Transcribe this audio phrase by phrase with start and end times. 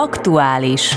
[0.00, 0.96] Aktuális.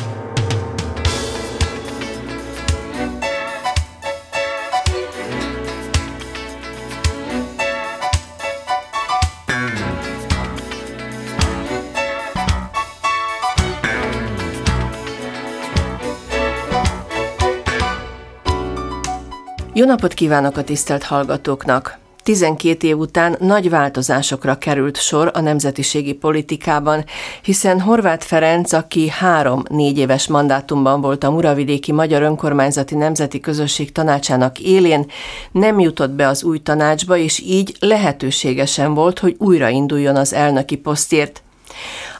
[19.73, 22.02] Jó napot kívánok a tisztelt hallgatóknak!
[22.23, 27.05] 12 év után nagy változásokra került sor a nemzetiségi politikában,
[27.41, 34.59] hiszen Horváth Ferenc, aki három-négy éves mandátumban volt a Muravidéki Magyar Önkormányzati Nemzeti Közösség tanácsának
[34.59, 35.11] élén,
[35.51, 41.41] nem jutott be az új tanácsba, és így lehetőségesen volt, hogy újrainduljon az elnöki posztért.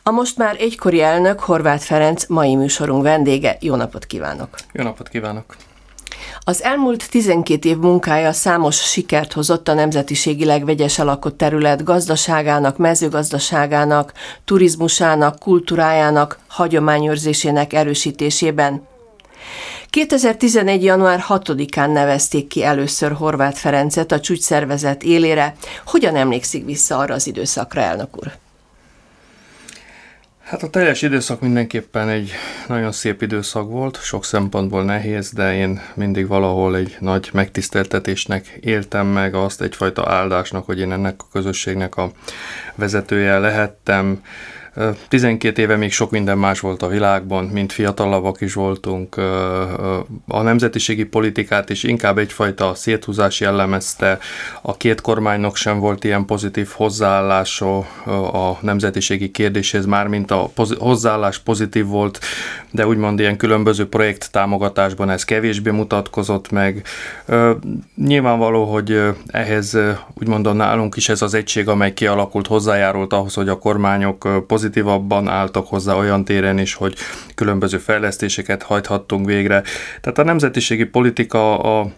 [0.04, 3.58] A most már egykori elnök Horváth Ferenc mai műsorunk vendége.
[3.60, 4.50] Jó napot kívánok!
[4.72, 5.56] Jó napot kívánok!
[6.40, 14.14] Az elmúlt 12 év munkája számos sikert hozott a nemzetiségileg vegyes alakott terület gazdaságának, mezőgazdaságának,
[14.46, 18.88] turizmusának, kultúrájának, hagyományőrzésének erősítésében.
[19.90, 20.84] 2011.
[20.84, 25.56] január 6-án nevezték ki először Horváth Ferencet a csúcsszervezet élére.
[25.86, 28.43] Hogyan emlékszik vissza arra az időszakra, elnök úr?
[30.44, 32.32] Hát a teljes időszak mindenképpen egy
[32.68, 39.08] nagyon szép időszak volt, sok szempontból nehéz, de én mindig valahol egy nagy megtiszteltetésnek éltem
[39.08, 42.12] meg azt egyfajta áldásnak, hogy én ennek a közösségnek a
[42.76, 44.22] vezetője lehettem.
[45.08, 49.18] 12 éve még sok minden más volt a világban, mint fiatalabbak is voltunk.
[50.28, 54.20] A nemzetiségi politikát is inkább egyfajta széthúzás jellemezte.
[54.62, 57.78] A két kormánynak sem volt ilyen pozitív hozzáállása
[58.34, 62.20] a nemzetiségi kérdéshez, mármint a hozzáállás pozitív volt,
[62.72, 66.86] de úgymond ilyen különböző projekt támogatásban ez kevésbé mutatkozott meg.
[67.96, 69.78] Nyilvánvaló, hogy ehhez
[70.14, 74.18] úgymond nálunk is ez az egység, amely kialakult, hozzájárult ahhoz, hogy a kormányok
[74.48, 76.96] pozitív pozitívabban álltak hozzá olyan téren is, hogy
[77.36, 79.64] különböző fejlesztéseket hajthattunk végre.
[80.02, 81.92] Tehát a nemzetiségi politika a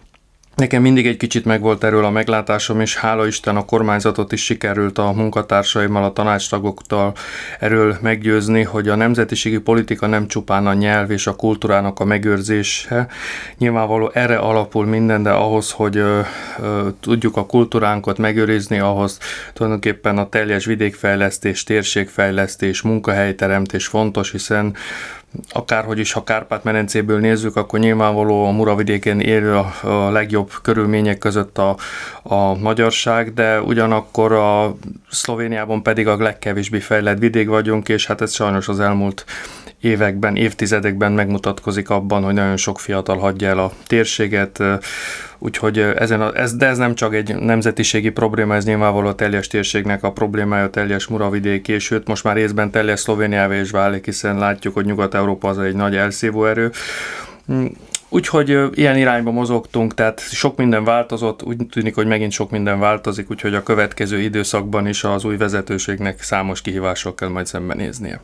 [0.56, 4.98] Nekem mindig egy kicsit megvolt erről a meglátásom, és hála Isten a kormányzatot is sikerült
[4.98, 7.12] a munkatársaimmal, a tanácstagoktól
[7.60, 13.06] erről meggyőzni, hogy a nemzetiségi politika nem csupán a nyelv és a kultúrának a megőrzése.
[13.58, 16.20] Nyilvánvaló erre alapul minden, de ahhoz, hogy ö,
[16.58, 19.18] ö, tudjuk a kultúránkat megőrizni, ahhoz
[19.52, 24.76] tulajdonképpen a teljes vidékfejlesztés, térségfejlesztés, munkahelyteremtés fontos, hiszen
[25.48, 31.76] akárhogy is, ha Kárpát-medencéből nézzük, akkor nyilvánvaló a Muravidéken élő a, legjobb körülmények között a,
[32.22, 34.76] a magyarság, de ugyanakkor a
[35.10, 39.24] Szlovéniában pedig a legkevésbé fejlett vidék vagyunk, és hát ez sajnos az elmúlt
[39.80, 44.62] években, évtizedekben megmutatkozik abban, hogy nagyon sok fiatal hagyja el a térséget,
[45.38, 49.46] úgyhogy ezen a, ez, de ez nem csak egy nemzetiségi probléma, ez nyilvánvaló a teljes
[49.46, 54.04] térségnek a problémája, a teljes muravidéki, és sőt most már részben teljes Szlovéniába is válik,
[54.04, 56.70] hiszen látjuk, hogy Nyugat-Európa az egy nagy elszívó erő.
[57.46, 57.64] Hm,
[58.08, 63.30] úgyhogy ilyen irányba mozogtunk, tehát sok minden változott, úgy tűnik, hogy megint sok minden változik,
[63.30, 68.20] úgyhogy a következő időszakban is az új vezetőségnek számos kihívással kell majd szembenéznie.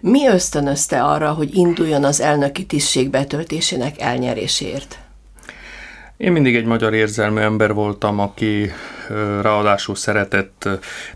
[0.00, 4.98] Mi ösztönözte arra, hogy induljon az elnöki tisztség betöltésének elnyeréséért?
[6.16, 8.70] Én mindig egy magyar érzelmű ember voltam, aki
[9.40, 10.68] ráadásul szeretett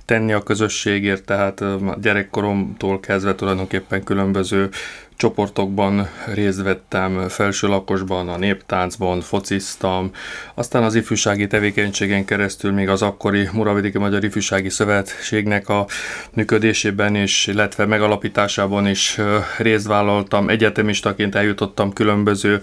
[0.04, 1.62] tenni a közösségért, tehát
[2.00, 4.68] gyerekkoromtól kezdve tulajdonképpen különböző
[5.20, 10.10] csoportokban részt vettem, felső lakosban, a néptáncban, fociztam,
[10.54, 15.86] aztán az ifjúsági tevékenységen keresztül még az akkori Muravidéki Magyar Ifjúsági Szövetségnek a
[16.34, 19.18] működésében és illetve megalapításában is
[19.58, 20.48] részt vállaltam.
[20.48, 22.60] Egyetemistaként eljutottam különböző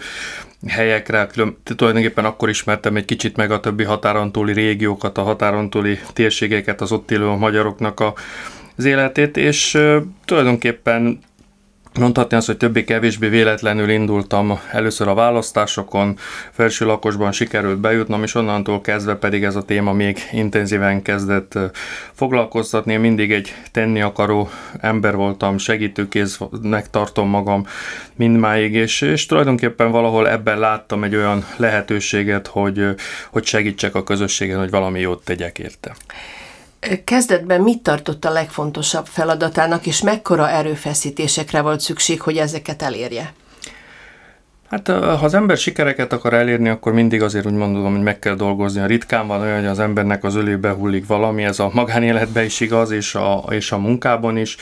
[0.68, 5.70] helyekre, külön, tulajdonképpen akkor ismertem egy kicsit meg a többi határon túli régiókat, a határon
[5.70, 8.14] túli térségeket, az ott élő magyaroknak a,
[8.78, 9.78] az életét, és
[10.26, 11.26] tulajdonképpen
[11.98, 16.18] Mondhatni azt, hogy többé-kevésbé véletlenül indultam először a választásokon,
[16.52, 21.60] felső lakosban sikerült bejutnom, és onnantól kezdve pedig ez a téma még intenzíven kezdett
[22.14, 22.94] foglalkoztatni.
[22.94, 24.50] Én mindig egy tenni akaró
[24.80, 27.66] ember voltam, segítőkéznek tartom magam
[28.16, 32.86] mindmáig, és, és tulajdonképpen valahol ebben láttam egy olyan lehetőséget, hogy,
[33.30, 35.96] hogy segítsek a közösségen, hogy valami jót tegyek érte.
[37.04, 43.34] Kezdetben mit tartott a legfontosabb feladatának, és mekkora erőfeszítésekre volt szükség, hogy ezeket elérje?
[44.70, 48.36] Hát ha az ember sikereket akar elérni, akkor mindig azért úgy mondom, hogy meg kell
[48.36, 48.82] dolgozni.
[48.82, 52.60] A ritkán van olyan, hogy az embernek az ölébe hullik valami, ez a magánéletben is
[52.60, 54.58] igaz, és a, és a munkában is.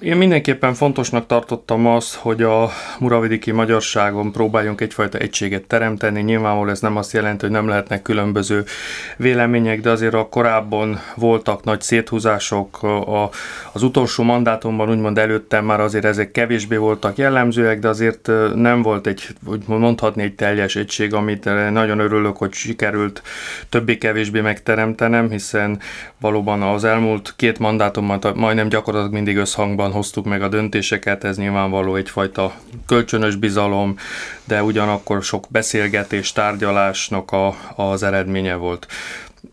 [0.00, 6.20] Én mindenképpen fontosnak tartottam azt, hogy a muravidiki magyarságon próbáljunk egyfajta egységet teremteni.
[6.20, 8.64] Nyilvánvalóan ez nem azt jelenti, hogy nem lehetnek különböző
[9.16, 12.82] vélemények, de azért a korábban voltak nagy széthúzások.
[12.82, 13.30] A,
[13.72, 19.06] az utolsó mandátumban úgymond előttem már azért ezek kevésbé voltak jellemzőek, de azért nem volt
[19.06, 23.22] egy, úgy mondhatni, egy teljes egység, amit nagyon örülök, hogy sikerült
[23.68, 25.80] többé-kevésbé megteremtenem, hiszen
[26.20, 31.94] valóban az elmúlt két mandátumban majdnem gyakorlatilag mindig összhangban hoztuk meg a döntéseket, ez nyilvánvaló
[31.94, 32.52] egyfajta
[32.86, 33.96] kölcsönös bizalom,
[34.44, 38.86] de ugyanakkor sok beszélgetés, tárgyalásnak a, az eredménye volt.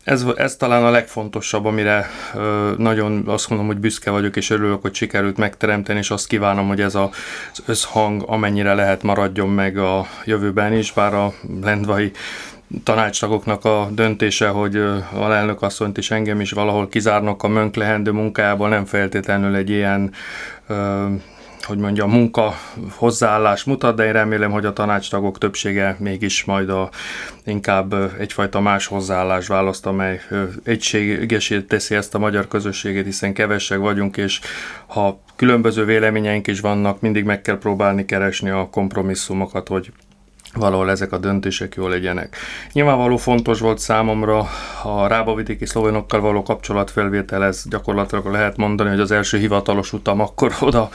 [0.04, 4.82] Ez, ez talán a legfontosabb, amire ö, nagyon azt mondom, hogy büszke vagyok, és örülök,
[4.82, 7.10] hogy sikerült megteremteni, és azt kívánom, hogy ez a,
[7.52, 11.32] az összhang amennyire lehet maradjon meg a jövőben is, bár a
[11.62, 12.10] lendvai
[12.82, 14.76] tanácstagoknak a döntése, hogy
[15.12, 19.70] a lelnök asszonyt is engem is valahol kizárnak a mönk lehendő munkájából, nem feltétlenül egy
[19.70, 20.12] ilyen
[21.66, 22.54] hogy mondjam, munka
[22.90, 26.90] hozzáállás mutat, de én remélem, hogy a tanácstagok többsége mégis majd a,
[27.44, 30.20] inkább egyfajta más hozzáállás választ, amely
[30.64, 34.40] egységesét teszi ezt a magyar közösséget, hiszen kevesek vagyunk, és
[34.86, 39.92] ha különböző véleményeink is vannak, mindig meg kell próbálni keresni a kompromisszumokat, hogy
[40.56, 42.36] valahol ezek a döntések jól legyenek.
[42.72, 44.48] Nyilvánvaló fontos volt számomra
[44.82, 50.54] a rábavidéki szlovénokkal való kapcsolatfelvétel, ez gyakorlatilag lehet mondani, hogy az első hivatalos utam akkor
[50.60, 50.88] oda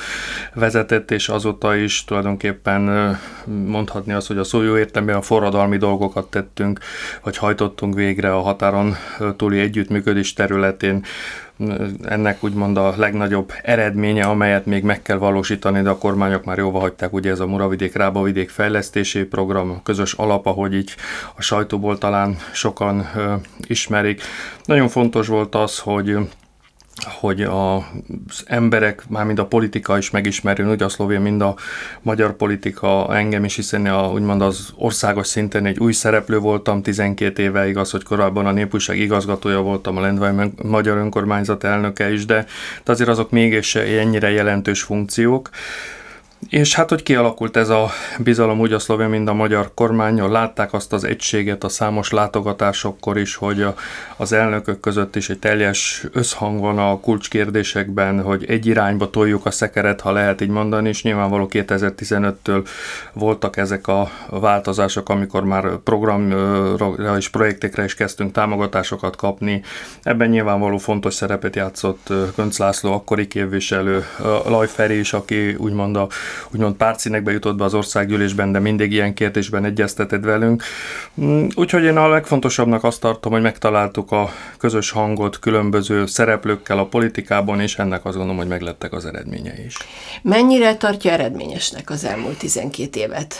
[0.53, 3.17] vezetett, és azóta is tulajdonképpen
[3.65, 6.79] mondhatni azt, hogy a szó jó értelmében forradalmi dolgokat tettünk,
[7.23, 8.95] vagy hajtottunk végre a határon
[9.37, 11.03] túli együttműködés területén
[12.03, 16.79] ennek úgymond a legnagyobb eredménye, amelyet még meg kell valósítani, de a kormányok már jóva
[16.79, 20.95] hagyták, ugye ez a Muravidék Rábavidék fejlesztési program, közös alap, ahogy így
[21.35, 23.09] a sajtóból talán sokan
[23.67, 24.21] ismerik.
[24.65, 26.17] Nagyon fontos volt az, hogy
[27.05, 31.55] hogy az emberek, már mind a politika is megismerjön, úgy a szlovén, mind a
[32.01, 37.43] magyar politika engem is, hiszen a, úgymond az országos szinten egy új szereplő voltam 12
[37.43, 42.45] éve, igaz, hogy korábban a népújság igazgatója voltam, a Lendvai Magyar Önkormányzat elnöke is, de,
[42.83, 45.49] de azért azok mégis ennyire jelentős funkciók.
[46.49, 47.89] És hát, hogy kialakult ez a
[48.19, 53.17] bizalom úgy a szlovén, mint a magyar kormányon, látták azt az egységet a számos látogatásokkor
[53.17, 53.65] is, hogy
[54.17, 59.51] az elnökök között is egy teljes összhang van a kulcskérdésekben, hogy egy irányba toljuk a
[59.51, 62.67] szekeret, ha lehet így mondani, és nyilvánvaló 2015-től
[63.13, 69.61] voltak ezek a változások, amikor már programra és projektekre is kezdtünk támogatásokat kapni.
[70.03, 74.05] Ebben nyilvánvaló fontos szerepet játszott Könc László, akkori képviselő,
[74.45, 76.07] Lajferi is, aki úgymond a
[76.51, 80.63] úgymond pártszínekbe jutott be az országgyűlésben, de mindig ilyen kérdésben egyezteted velünk.
[81.21, 86.85] Mm, úgyhogy én a legfontosabbnak azt tartom, hogy megtaláltuk a közös hangot különböző szereplőkkel a
[86.85, 89.77] politikában, és ennek azt gondolom, hogy meglettek az eredményei is.
[90.21, 93.35] Mennyire tartja eredményesnek az elmúlt 12 évet?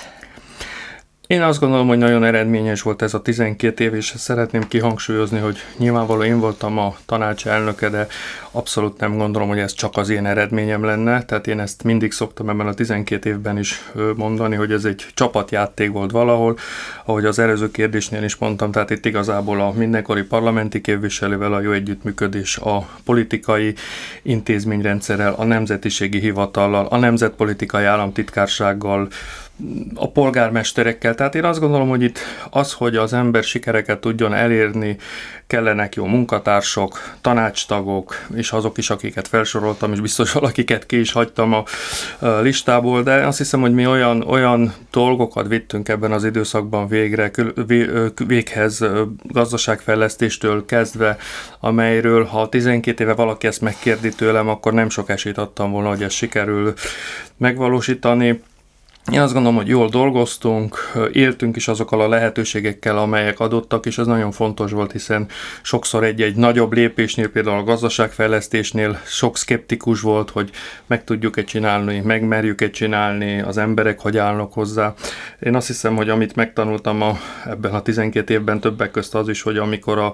[1.32, 5.58] Én azt gondolom, hogy nagyon eredményes volt ez a 12 év, és szeretném kihangsúlyozni, hogy
[5.78, 8.08] nyilvánvalóan én voltam a tanács elnöke, de
[8.52, 11.24] abszolút nem gondolom, hogy ez csak az én eredményem lenne.
[11.24, 13.82] Tehát én ezt mindig szoktam ebben a 12 évben is
[14.16, 16.58] mondani, hogy ez egy csapatjáték volt valahol,
[17.06, 21.72] ahogy az előző kérdésnél is mondtam, tehát itt igazából a mindenkori parlamenti képviselővel a jó
[21.72, 23.74] együttműködés, a politikai
[24.22, 29.08] intézményrendszerrel, a nemzetiségi hivatallal, a nemzetpolitikai államtitkársággal,
[29.96, 31.16] a polgármesterekkel.
[31.16, 32.20] Tehát én azt gondolom, hogy itt
[32.50, 34.98] az, hogy az ember sikereket tudjon elérni,
[35.48, 41.54] kellenek jó munkatársak, tanácstagok, és azok is, akiket felsoroltam, és biztos valakiket ki is hagytam
[41.54, 41.64] a
[42.42, 47.32] listából, de azt hiszem, hogy mi olyan, olyan dolgokat vittünk ebben az időszakban végre,
[48.28, 48.86] véghez
[49.24, 51.18] gazdaságfejlesztéstől kezdve,
[51.60, 56.04] amelyről ha 12 éve valaki ezt megkérdi tőlem, akkor nem sok esélyt adtam volna, hogy
[56.04, 56.74] ezt sikerül
[57.38, 58.42] megvalósítani.
[59.10, 64.06] Én azt gondolom, hogy jól dolgoztunk, éltünk is azokkal a lehetőségekkel, amelyek adottak, és ez
[64.06, 65.28] nagyon fontos volt, hiszen
[65.62, 70.50] sokszor egy-egy nagyobb lépésnél, például a gazdaságfejlesztésnél sok szkeptikus volt, hogy
[70.88, 74.94] meg tudjuk-e csinálni, megmerjük-e csinálni, az emberek hogy állnak hozzá.
[75.40, 79.42] Én azt hiszem, hogy amit megtanultam a, ebben a 12 évben többek közt az is,
[79.42, 80.14] hogy amikor a,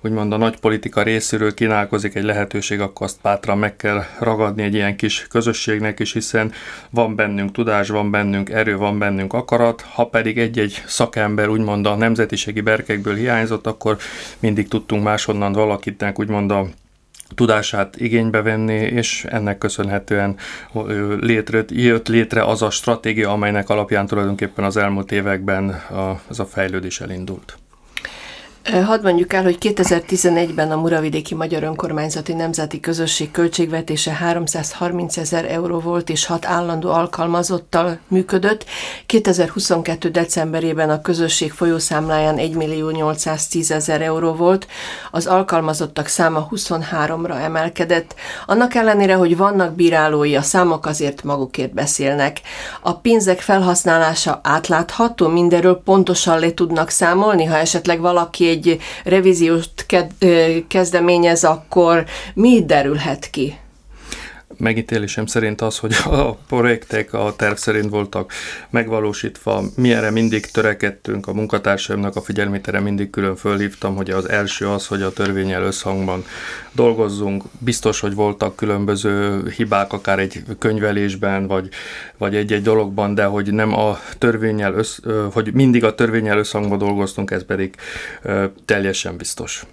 [0.00, 4.74] úgymond a nagy politika részéről kínálkozik egy lehetőség, akkor azt bátran meg kell ragadni egy
[4.74, 6.52] ilyen kis közösségnek is, hiszen
[6.90, 11.94] van bennünk tudás, van bennünk erő, van bennünk akarat, ha pedig egy-egy szakember úgymond a
[11.94, 13.96] nemzetiségi berkekből hiányzott, akkor
[14.38, 16.66] mindig tudtunk máshonnan valakitnek úgymond a
[17.34, 20.36] tudását igénybe venni, és ennek köszönhetően
[21.20, 26.46] létre, jött létre az a stratégia, amelynek alapján tulajdonképpen az elmúlt években a, az a
[26.46, 27.58] fejlődés elindult.
[28.72, 35.78] Hadd mondjuk el, hogy 2011-ben a Muravidéki Magyar Önkormányzati Nemzeti Közösség költségvetése 330 ezer euró
[35.78, 38.64] volt, és hat állandó alkalmazottal működött.
[39.06, 40.10] 2022.
[40.10, 44.66] decemberében a közösség folyószámláján 1 millió 810 ezer euró volt,
[45.10, 48.14] az alkalmazottak száma 23-ra emelkedett.
[48.46, 52.40] Annak ellenére, hogy vannak bírálói, a számok azért magukért beszélnek.
[52.80, 58.55] A pénzek felhasználása átlátható, mindenről pontosan le tudnak számolni, ha esetleg valaki egy
[59.04, 59.86] revíziót
[60.68, 63.58] kezdeményez, akkor mi derülhet ki?
[64.58, 68.32] Megítélésem szerint az, hogy a projektek a terv szerint voltak
[68.70, 74.28] megvalósítva, mi erre mindig törekedtünk, a munkatársaimnak a figyelmét erre mindig külön fölhívtam, hogy az
[74.28, 76.24] első az, hogy a törvényel összhangban
[76.72, 77.44] dolgozzunk.
[77.58, 81.68] Biztos, hogy voltak különböző hibák, akár egy könyvelésben, vagy,
[82.18, 84.98] vagy egy-egy dologban, de hogy nem a törvényel, össz,
[85.32, 87.74] hogy mindig a törvényel összhangban dolgoztunk, ez pedig
[88.64, 89.64] teljesen biztos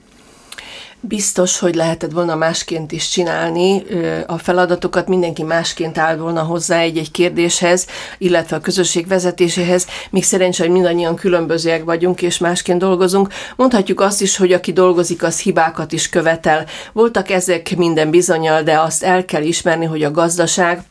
[1.07, 3.83] biztos, hogy lehetett volna másként is csinálni
[4.25, 10.63] a feladatokat, mindenki másként áll volna hozzá egy-egy kérdéshez, illetve a közösség vezetéséhez, még szerencsé,
[10.63, 13.33] hogy mindannyian különbözőek vagyunk és másként dolgozunk.
[13.55, 16.65] Mondhatjuk azt is, hogy aki dolgozik, az hibákat is követel.
[16.93, 20.83] Voltak ezek minden bizonyal, de azt el kell ismerni, hogy a gazdaság,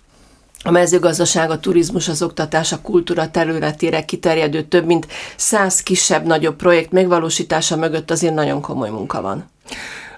[0.65, 6.93] a mezőgazdaság, a turizmus, az oktatás, a kultúra területére kiterjedő több mint száz kisebb-nagyobb projekt
[6.93, 9.51] megvalósítása mögött azért nagyon komoly munka van.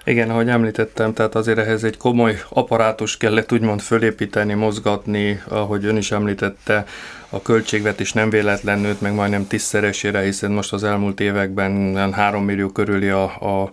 [0.07, 5.97] Igen, ahogy említettem, tehát azért ehhez egy komoly apparátus kellett úgymond fölépíteni, mozgatni, ahogy ön
[5.97, 6.85] is említette,
[7.29, 12.69] a költségvetés nem véletlen nőtt meg majdnem tízszeresére, hiszen most az elmúlt években 3 millió
[12.69, 13.69] körüli a, a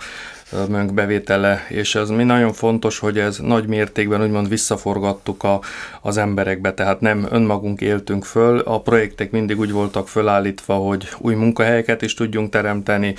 [0.69, 5.61] mönk bevétele, és ez mi nagyon fontos, hogy ez nagy mértékben úgymond visszaforgattuk a,
[6.01, 11.35] az emberekbe, tehát nem önmagunk éltünk föl, a projektek mindig úgy voltak fölállítva, hogy új
[11.35, 13.15] munkahelyeket is tudjunk teremteni,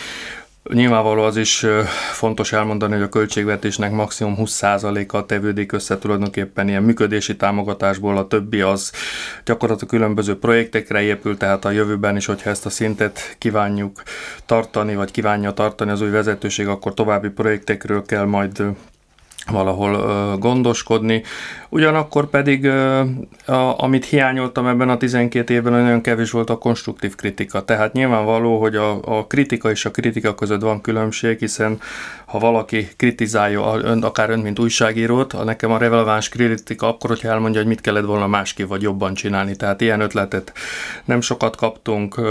[0.70, 1.66] Nyilvánvaló az is
[2.12, 8.62] fontos elmondani, hogy a költségvetésnek maximum 20%-a tevődik össze tulajdonképpen ilyen működési támogatásból, a többi
[8.62, 8.92] az
[9.46, 14.04] gyakorlatilag különböző projektekre épül, tehát a jövőben is, hogyha ezt a szintet kívánjuk
[14.46, 18.64] tartani, vagy kívánja tartani az új vezetőség, akkor további projektekről kell majd
[19.52, 21.24] valahol gondoskodni.
[21.74, 22.68] Ugyanakkor pedig,
[23.46, 27.66] a, amit hiányoltam ebben a 12 évben, nagyon kevés volt a konstruktív kritika.
[27.66, 31.80] Tehát nyilvánvaló, hogy a, a kritika és a kritika között van különbség, hiszen
[32.26, 37.30] ha valaki kritizálja ön, akár ön, mint újságírót, a nekem a releváns kritika akkor, hogyha
[37.30, 39.56] elmondja, hogy mit kellett volna másképp vagy jobban csinálni.
[39.56, 40.54] Tehát ilyen ötletet
[41.06, 42.22] nem sokat kaptunk.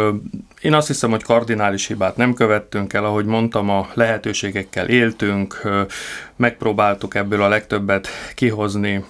[0.60, 5.60] Én azt hiszem, hogy kardinális hibát nem követtünk el, ahogy mondtam, a lehetőségekkel éltünk,
[6.36, 9.04] megpróbáltuk ebből a legtöbbet kihozni.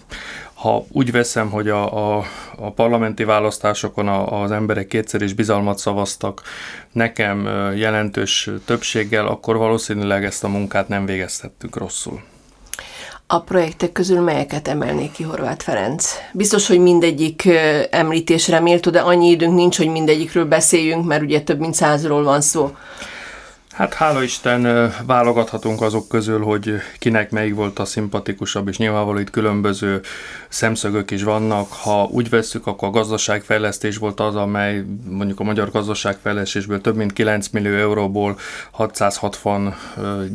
[0.62, 2.24] Ha úgy veszem, hogy a, a,
[2.56, 6.42] a parlamenti választásokon a, az emberek kétszer is bizalmat szavaztak
[6.92, 7.44] nekem
[7.76, 12.22] jelentős többséggel, akkor valószínűleg ezt a munkát nem végeztettük rosszul.
[13.26, 16.14] A projektek közül melyeket emelnék ki Horváth Ferenc?
[16.32, 17.48] Biztos, hogy mindegyik
[17.90, 22.40] említésre méltó, de annyi időnk nincs, hogy mindegyikről beszéljünk, mert ugye több mint százról van
[22.40, 22.76] szó.
[23.72, 29.30] Hát hála Isten válogathatunk azok közül, hogy kinek melyik volt a szimpatikusabb, és nyilvánvaló itt
[29.30, 30.00] különböző
[30.48, 31.72] szemszögök is vannak.
[31.72, 37.12] Ha úgy vesszük, akkor a gazdaságfejlesztés volt az, amely mondjuk a magyar gazdaságfejlesztésből több mint
[37.12, 38.38] 9 millió euróból
[38.70, 39.74] 660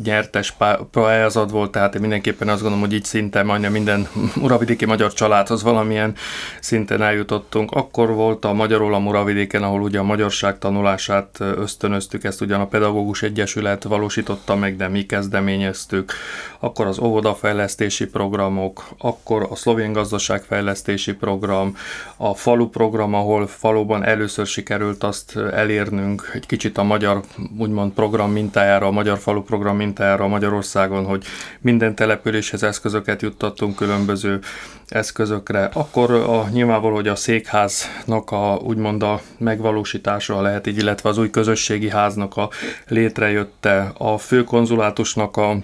[0.04, 0.54] nyertes
[0.90, 4.08] pályázat volt, tehát én mindenképpen azt gondolom, hogy így szinte majdnem minden
[4.42, 6.14] uravidéki magyar családhoz valamilyen
[6.60, 7.70] szinten eljutottunk.
[7.70, 12.66] Akkor volt a Magyarul a Muravidéken, ahol ugye a magyarság tanulását ösztönöztük, ezt ugyan a
[12.66, 16.12] pedagógus Egyesület valósította meg, de mi kezdeményeztük,
[16.58, 21.76] akkor az óvodafejlesztési programok, akkor a szlovén gazdaságfejlesztési program,
[22.16, 27.20] a falu program, ahol faluban először sikerült azt elérnünk egy kicsit a magyar
[27.58, 31.24] úgymond program mintájára, a magyar falu program mintájára Magyarországon, hogy
[31.60, 34.40] minden településhez eszközöket juttattunk különböző
[34.88, 35.70] eszközökre.
[35.72, 41.30] Akkor a, nyilvánvaló, hogy a székháznak a úgymond a megvalósítása lehet így, illetve az új
[41.30, 42.50] közösségi háznak a
[42.88, 45.56] létrejötte, a főkonzulátusnak a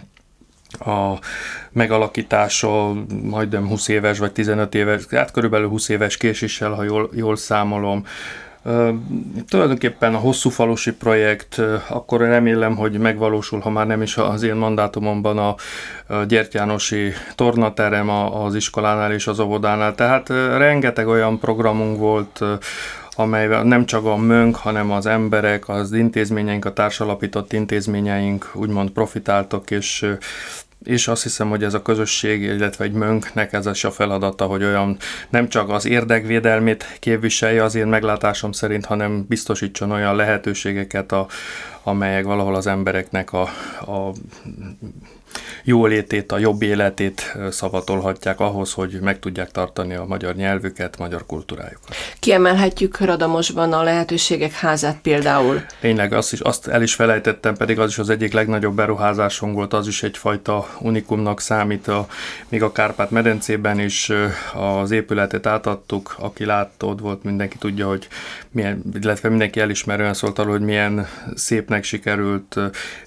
[0.78, 1.18] a
[1.72, 7.36] megalakítása majdnem 20 éves vagy 15 éves, hát körülbelül 20 éves késéssel, ha jól, jól
[7.36, 8.06] számolom.
[9.48, 14.54] Tulajdonképpen a hosszú falusi projekt, akkor remélem, hogy megvalósul, ha már nem is az én
[14.54, 15.54] mandátumomban a
[16.24, 19.94] Gyertyánosi tornaterem az iskolánál és az óvodánál.
[19.94, 22.40] Tehát rengeteg olyan programunk volt,
[23.16, 29.70] amely nem csak a mönk, hanem az emberek, az intézményeink, a társalapított intézményeink úgymond profitáltak,
[29.70, 30.06] és
[30.84, 34.64] és azt hiszem, hogy ez a közösség, illetve egy mönknek ez is a feladata, hogy
[34.64, 34.96] olyan
[35.28, 41.26] nem csak az érdekvédelmét képviselje az én meglátásom szerint, hanem biztosítson olyan lehetőségeket, a,
[41.82, 43.42] amelyek valahol az embereknek a,
[43.80, 44.12] a
[45.62, 51.94] jólétét, a jobb életét szavatolhatják ahhoz, hogy meg tudják tartani a magyar nyelvüket, magyar kultúrájukat.
[52.18, 55.62] Kiemelhetjük Radamosban a lehetőségek házát például.
[55.80, 59.72] Tényleg azt, is, azt el is felejtettem, pedig az is az egyik legnagyobb beruházásunk volt,
[59.72, 62.06] az is egyfajta unikumnak számít, a,
[62.48, 64.12] még a Kárpát-medencében is
[64.54, 68.08] az épületet átadtuk, aki látta, ott volt, mindenki tudja, hogy
[68.50, 72.56] milyen, illetve mindenki elismerően szólt arról, hogy milyen szépnek sikerült,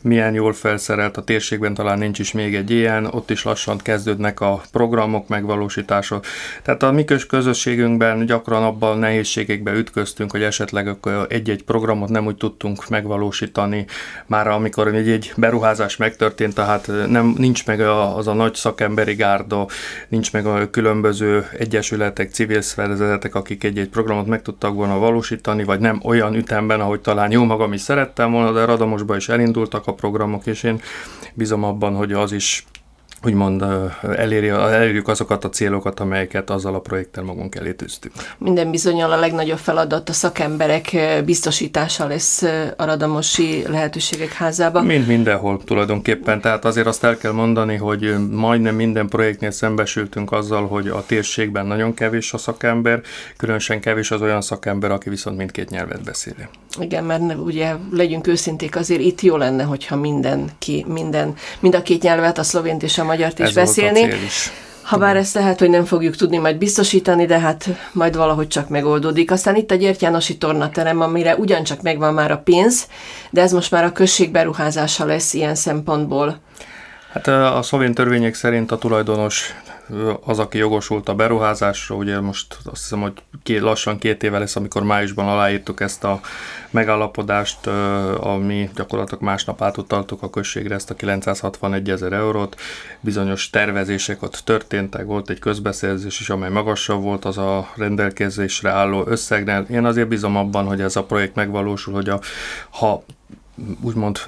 [0.01, 4.40] milyen jól felszerelt, a térségben talán nincs is még egy ilyen, ott is lassan kezdődnek
[4.40, 6.20] a programok megvalósítása.
[6.64, 10.96] Tehát a mi közösségünkben gyakran abban nehézségekbe ütköztünk, hogy esetleg
[11.28, 13.86] egy-egy programot nem úgy tudtunk megvalósítani,
[14.26, 19.68] már amikor egy-egy beruházás megtörtént, tehát nem, nincs meg az a nagy szakemberi gárda,
[20.08, 25.80] nincs meg a különböző egyesületek, civil szervezetek, akik egy-egy programot meg tudtak volna valósítani, vagy
[25.80, 29.94] nem olyan ütemben, ahogy talán jó magam is szerettem volna, de Radamosban is elindultak a
[29.94, 30.82] programok, és én
[31.34, 32.66] bízom abban, hogy az is
[33.24, 33.64] úgymond
[34.16, 38.12] eléri, elérjük azokat a célokat, amelyeket azzal a projekttel magunk elé tűztük.
[38.38, 42.42] Minden bizonyal a legnagyobb feladat a szakemberek biztosítása lesz
[42.78, 44.86] a Radamosi lehetőségek házában.
[44.86, 50.68] Mind mindenhol tulajdonképpen, tehát azért azt el kell mondani, hogy majdnem minden projektnél szembesültünk azzal,
[50.68, 53.02] hogy a térségben nagyon kevés a szakember,
[53.38, 56.48] különösen kevés az olyan szakember, aki viszont mindkét nyelvet beszéli.
[56.80, 62.02] Igen, mert ugye legyünk őszinték, azért itt jó lenne, hogyha mindenki, minden, mind a két
[62.02, 64.00] nyelvet, a szlovént és a magyart is Ez beszélni.
[64.26, 64.52] Is.
[64.82, 69.32] Habár ezt lehet, hogy nem fogjuk tudni majd biztosítani, de hát majd valahogy csak megoldódik.
[69.32, 72.88] Aztán itt a Gyertyánosi tornaterem, amire ugyancsak megvan már a pénz,
[73.30, 76.40] de ez most már a község beruházása lesz ilyen szempontból.
[77.14, 79.56] Hát a szlovén törvények szerint a tulajdonos
[80.24, 83.13] az, aki jogosult a beruházásra, ugye most azt hiszem, hogy
[83.44, 86.20] két, lassan két éve lesz, amikor májusban aláírtuk ezt a
[86.70, 87.67] megállapodást,
[88.20, 92.56] ami gyakorlatilag másnap átutaltuk a községre ezt a 961 ezer eurót.
[93.00, 99.03] Bizonyos tervezések ott történtek, volt egy közbeszerzés is, amely magasabb volt az a rendelkezésre álló
[99.06, 99.65] összegnél.
[99.70, 102.20] Én azért bízom abban, hogy ez a projekt megvalósul, hogy a,
[102.70, 103.03] ha
[103.82, 104.20] úgymond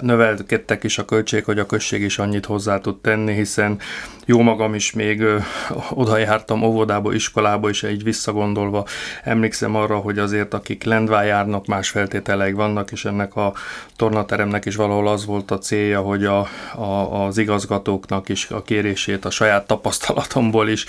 [0.00, 3.78] növelkedtek is a költség, hogy a község is annyit hozzá tud tenni, hiszen
[4.24, 5.22] jó magam is még
[5.90, 8.86] oda jártam óvodába, iskolába, és egy visszagondolva
[9.22, 13.52] emlékszem arra, hogy azért akik Lendvá járnak, más feltételeik vannak, és ennek a
[13.96, 19.24] tornateremnek is valahol az volt a célja, hogy a, a, az igazgatóknak is a kérését
[19.24, 20.84] a saját tapasztalatomból is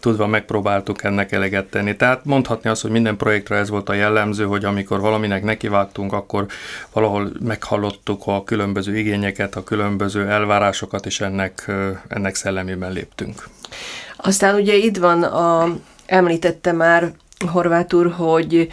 [0.00, 1.96] tudva megpróbáltuk ennek eleget tenni.
[1.96, 6.46] Tehát mondhatni azt, hogy minden projektre ez volt a jellemző, hogy amikor valaminek nekivágtunk, akkor
[6.92, 11.70] valahol meghallottuk a különböző igényeket, a különböző elvárásokat, és ennek,
[12.08, 13.48] ennek szellemében léptünk.
[14.16, 17.12] Aztán ugye itt van, a, említette már
[17.46, 18.68] Horváth úr, hogy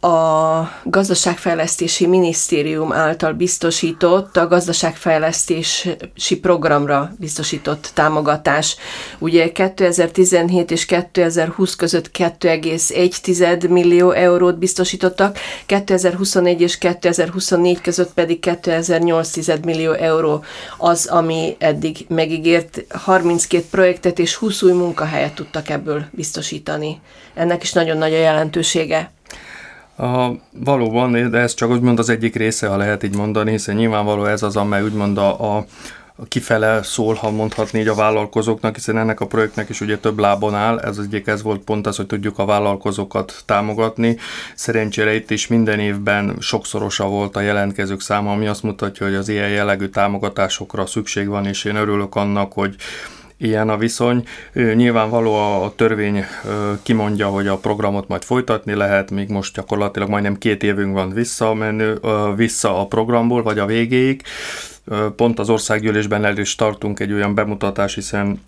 [0.00, 8.76] a gazdaságfejlesztési minisztérium által biztosított, a gazdaságfejlesztési programra biztosított támogatás.
[9.18, 19.64] Ugye 2017 és 2020 között 2,1 millió eurót biztosítottak, 2021 és 2024 között pedig 2,8
[19.64, 20.44] millió euró
[20.76, 27.00] az, ami eddig megígért 32 projektet és 20 új munkahelyet tudtak ebből biztosítani.
[27.34, 29.10] Ennek is nagyon nagy a jelentősége.
[29.98, 30.30] A,
[30.64, 34.42] valóban, de ez csak úgymond az egyik része, ha lehet így mondani, hiszen nyilvánvaló ez
[34.42, 35.66] az, amely úgymond a, a
[36.28, 40.54] kifele szól, ha mondhatni így a vállalkozóknak, hiszen ennek a projektnek is ugye több lábon
[40.54, 44.16] áll, ez egyik ez volt pont az, hogy tudjuk a vállalkozókat támogatni.
[44.54, 49.28] Szerencsére itt is minden évben sokszorosa volt a jelentkezők száma, ami azt mutatja, hogy az
[49.28, 52.74] ilyen jellegű támogatásokra szükség van, és én örülök annak, hogy
[53.38, 54.24] ilyen a viszony.
[54.52, 56.24] Nyilvánvaló a törvény
[56.82, 62.00] kimondja, hogy a programot majd folytatni lehet, míg most gyakorlatilag majdnem két évünk van visszamenő,
[62.36, 64.22] vissza a programból, vagy a végéig.
[65.16, 68.40] Pont az országgyűlésben el is tartunk egy olyan bemutatás, hiszen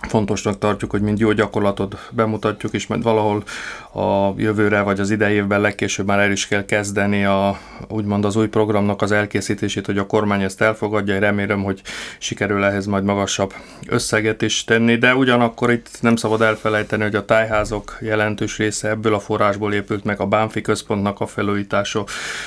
[0.00, 3.42] fontosnak tartjuk, hogy mind jó gyakorlatot bemutatjuk, és mert valahol
[3.92, 7.58] a jövőre vagy az idei évben legkésőbb már el is kell kezdeni a,
[7.88, 11.82] úgymond az új programnak az elkészítését, hogy a kormány ezt elfogadja, remélem, hogy
[12.18, 13.54] sikerül ehhez majd magasabb
[13.86, 19.14] összeget is tenni, de ugyanakkor itt nem szabad elfelejteni, hogy a tájházok jelentős része ebből
[19.14, 22.04] a forrásból épült meg, a Bánfi központnak a felújítása,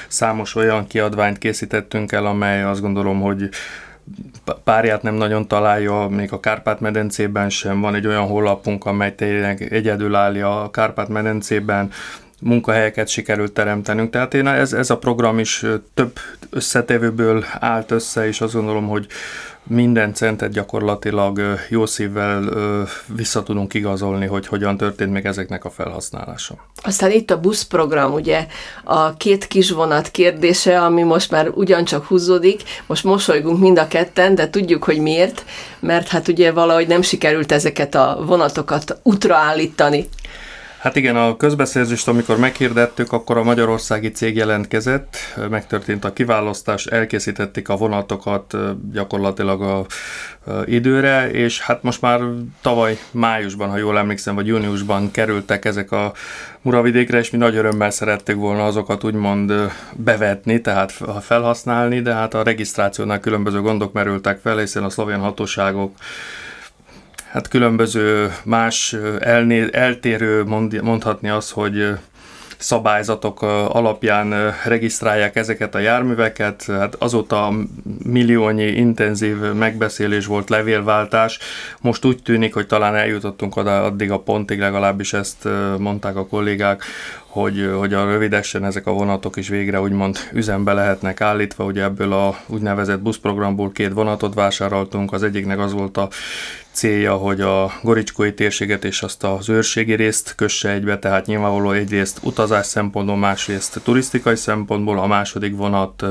[0.07, 3.49] számos olyan kiadványt készítettünk el, amely azt gondolom, hogy
[4.63, 7.81] párját nem nagyon találja, még a Kárpát-medencében sem.
[7.81, 11.91] Van egy olyan honlapunk, amely tényleg egyedül állja a Kárpát-medencében,
[12.41, 14.09] munkahelyeket sikerült teremtenünk.
[14.09, 19.07] Tehát én ez, ez a program is több összetevőből állt össze, és azt gondolom, hogy
[19.63, 22.43] minden centet gyakorlatilag jó szívvel
[23.15, 26.55] vissza tudunk igazolni, hogy hogyan történt még ezeknek a felhasználása.
[26.83, 28.47] Aztán itt a buszprogram, ugye
[28.83, 34.35] a két kis vonat kérdése, ami most már ugyancsak húzódik, most mosolygunk mind a ketten,
[34.35, 35.45] de tudjuk, hogy miért,
[35.79, 40.07] mert hát ugye valahogy nem sikerült ezeket a vonatokat útra állítani.
[40.81, 45.17] Hát igen, a közbeszerzést, amikor meghirdettük, akkor a magyarországi cég jelentkezett,
[45.49, 48.55] megtörtént a kiválasztás, elkészítették a vonatokat
[48.91, 49.85] gyakorlatilag a,
[50.65, 52.21] időre, és hát most már
[52.61, 56.13] tavaly májusban, ha jól emlékszem, vagy júniusban kerültek ezek a
[56.61, 59.53] Muravidékre, és mi nagy örömmel szerettük volna azokat úgymond
[59.93, 65.95] bevetni, tehát felhasználni, de hát a regisztrációnál különböző gondok merültek fel, hiszen a szlovén hatóságok
[67.31, 71.97] hát különböző más elné, eltérő mond, mondhatni az, hogy
[72.57, 76.65] szabályzatok alapján regisztrálják ezeket a járműveket.
[76.65, 77.53] Hát azóta
[78.03, 81.39] milliónyi intenzív megbeszélés volt, levélváltás.
[81.81, 86.83] Most úgy tűnik, hogy talán eljutottunk oda addig a pontig, legalábbis ezt mondták a kollégák,
[87.27, 91.63] hogy, hogy a rövidesen ezek a vonatok is végre úgymond üzembe lehetnek állítva.
[91.63, 96.09] Ugye ebből a úgynevezett buszprogramból két vonatot vásároltunk, az egyiknek az volt a
[96.71, 102.19] célja, hogy a goricskói térséget és azt az őrségi részt kösse egybe, tehát nyilvánvaló egyrészt
[102.23, 106.05] utazás szempontból, másrészt turisztikai szempontból, a második vonat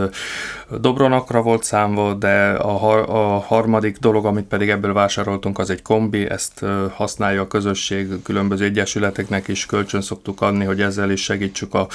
[0.80, 5.82] Dobronakra volt számva, de a, har- a harmadik dolog, amit pedig ebből vásároltunk, az egy
[5.82, 11.74] kombi, ezt használja a közösség, különböző egyesületeknek is kölcsön szoktuk adni, hogy ezzel is segítsük
[11.74, 11.86] a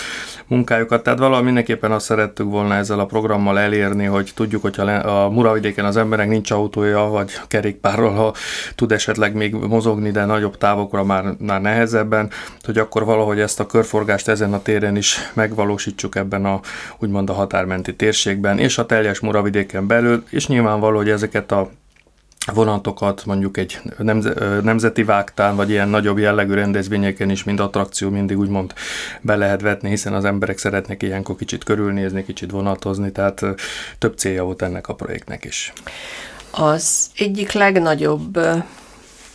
[0.48, 1.04] munkájukat.
[1.04, 5.86] Tehát valahol mindenképpen azt szerettük volna ezzel a programmal elérni, hogy tudjuk, hogyha a Muravidéken
[5.86, 8.34] az emberek nincs autója, vagy kerékpárral, ha
[8.76, 12.30] tud esetleg még mozogni, de nagyobb távokra már, már nehezebben,
[12.64, 16.60] hogy akkor valahogy ezt a körforgást ezen a téren is megvalósítsuk ebben a
[17.00, 21.70] úgymond a határmenti térségben, és a teljes Muravidéken belül, és nyilvánvaló, hogy ezeket a
[22.54, 23.80] vonatokat mondjuk egy
[24.62, 28.74] nemzeti vágtán, vagy ilyen nagyobb jellegű rendezvényeken is, mind attrakció mindig úgymond
[29.22, 33.42] be lehet vetni, hiszen az emberek szeretnek ilyenkor kicsit körülnézni, kicsit vonatozni, tehát
[33.98, 35.74] több célja volt ennek a projektnek is.
[36.58, 38.40] Az egyik legnagyobb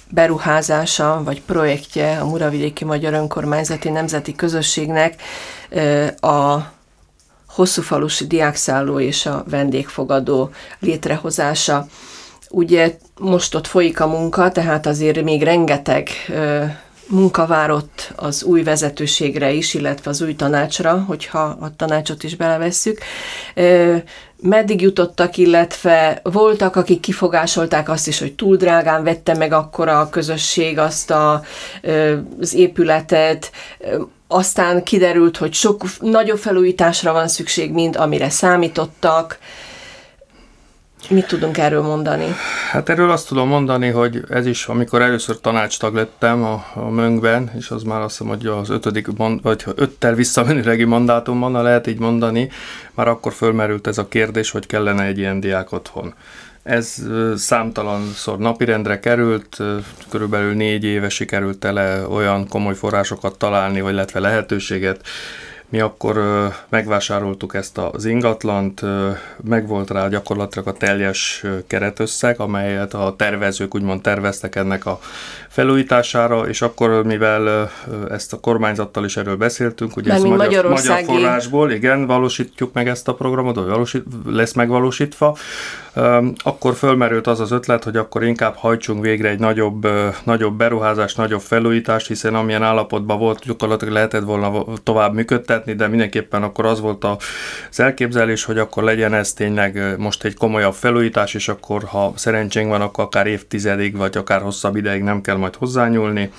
[0.08, 5.22] beruházása vagy projektje a Muravidéki Magyar Önkormányzati Nemzeti Közösségnek
[6.20, 6.58] a
[7.48, 11.86] hosszúfalusi diákszálló és a vendégfogadó létrehozása.
[12.50, 16.08] Ugye most ott folyik a munka, tehát azért még rengeteg
[17.10, 22.98] munka várott az új vezetőségre is, illetve az új tanácsra, hogyha a tanácsot is belevesszük.
[24.42, 30.08] Meddig jutottak, illetve voltak, akik kifogásolták azt is, hogy túl drágán vette meg akkora a
[30.08, 31.42] közösség azt a,
[32.40, 33.50] az épületet,
[34.28, 39.38] aztán kiderült, hogy sok nagyobb felújításra van szükség, mint amire számítottak.
[41.08, 42.26] Mit tudunk erről mondani?
[42.70, 47.50] Hát erről azt tudom mondani, hogy ez is, amikor először tanácstag lettem a, a Mönkben,
[47.58, 49.06] és az már azt hiszem, hogy az ötödik,
[49.42, 52.50] vagy öttel visszamenőlegi mandátumban, lehet így mondani,
[52.94, 56.14] már akkor fölmerült ez a kérdés, hogy kellene egy ilyen diák otthon.
[56.62, 56.96] Ez
[57.36, 59.56] számtalanszor napirendre került,
[60.08, 65.00] körülbelül négy éve sikerült tele olyan komoly forrásokat találni, vagy illetve lehetőséget,
[65.70, 66.20] mi akkor
[66.68, 68.82] megvásároltuk ezt az ingatlant,
[69.44, 75.00] megvolt rá gyakorlatilag a teljes keretösszeg, amelyet a tervezők úgymond terveztek ennek a
[75.50, 77.70] felújítására, és akkor mivel
[78.10, 83.08] ezt a kormányzattal is erről beszéltünk, ugye ez magyar, magyar forrásból, igen, valósítjuk meg ezt
[83.08, 85.36] a programot, vagy valósít, lesz megvalósítva,
[86.36, 89.88] akkor fölmerült az az ötlet, hogy akkor inkább hajtsunk végre egy nagyobb,
[90.24, 96.42] nagyobb beruházást, nagyobb felújítást, hiszen amilyen állapotban volt, gyakorlatilag lehetett volna tovább működtetni, de mindenképpen
[96.42, 101.48] akkor az volt az elképzelés, hogy akkor legyen ez tényleg most egy komolyabb felújítás, és
[101.48, 106.30] akkor ha szerencsénk van, akkor akár évtizedig, vagy akár hosszabb ideig nem kell majd hozzányúlni.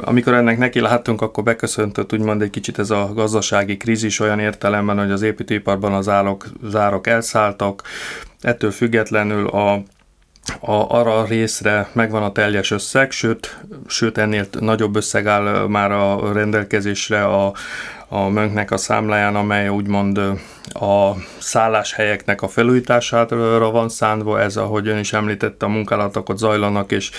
[0.00, 4.98] Amikor ennek neki láttunk, akkor beköszöntött úgymond egy kicsit ez a gazdasági krízis olyan értelemben,
[4.98, 7.82] hogy az építőiparban az árok, zárok elszálltak,
[8.40, 9.82] ettől függetlenül a
[10.60, 15.92] a, arra a részre megvan a teljes összeg, sőt, sőt ennél nagyobb összeg áll már
[15.92, 17.52] a rendelkezésre a,
[18.08, 20.18] a mönknek a számláján, amely úgymond
[20.72, 26.92] a szálláshelyeknek a felújítására van szándva, ez, ahogy ön is említette, a munkálatok ott zajlanak,
[26.92, 27.10] és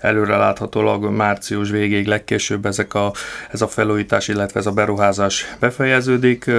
[0.00, 3.12] előreláthatólag március végéig legkésőbb ezek a,
[3.50, 6.50] ez a felújítás, illetve ez a beruházás befejeződik.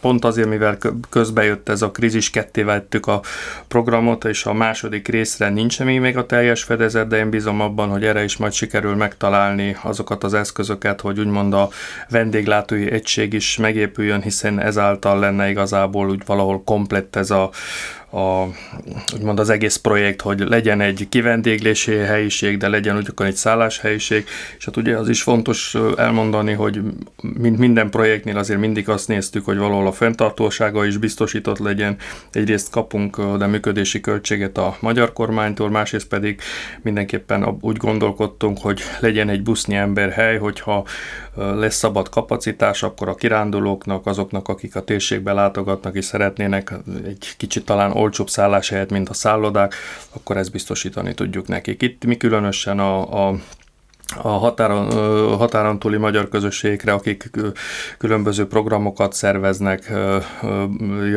[0.00, 0.78] Pont azért, mivel
[1.10, 3.20] közbe jött ez a krízis, ketté vettük a
[3.68, 7.88] programot, és a második részre nincs még, még a teljes fedezet, de én bízom abban,
[7.88, 11.68] hogy erre is majd sikerül megtalálni azokat az eszközöket, hogy úgymond a
[12.08, 17.50] vendéglátói egység is megépüljön, hiszen ezáltal lenne igazából úgy valahol komplett ez a,
[18.14, 18.48] a,
[19.14, 24.26] úgymond az egész projekt, hogy legyen egy kivendéglési helyiség, de legyen ugyanakkor egy szálláshelyiség,
[24.58, 26.80] és hát ugye az is fontos elmondani, hogy
[27.20, 31.96] mint minden projektnél azért mindig azt néztük, hogy valahol a fenntartósága is biztosított legyen.
[32.30, 36.40] Egyrészt kapunk de működési költséget a magyar kormánytól, másrészt pedig
[36.82, 39.74] mindenképpen úgy gondolkodtunk, hogy legyen egy busznyi
[40.10, 40.84] hely, hogyha
[41.34, 46.72] lesz szabad kapacitás, akkor a kirándulóknak, azoknak, akik a térségbe látogatnak és szeretnének
[47.06, 48.28] egy kicsit talán olcsóbb
[48.68, 49.74] helyet, mint a szállodák,
[50.12, 51.82] akkor ezt biztosítani tudjuk nekik.
[51.82, 53.34] Itt mi különösen a, a
[54.22, 54.90] a határon,
[55.36, 57.30] határon túli magyar közösségekre, akik
[57.98, 59.92] különböző programokat szerveznek,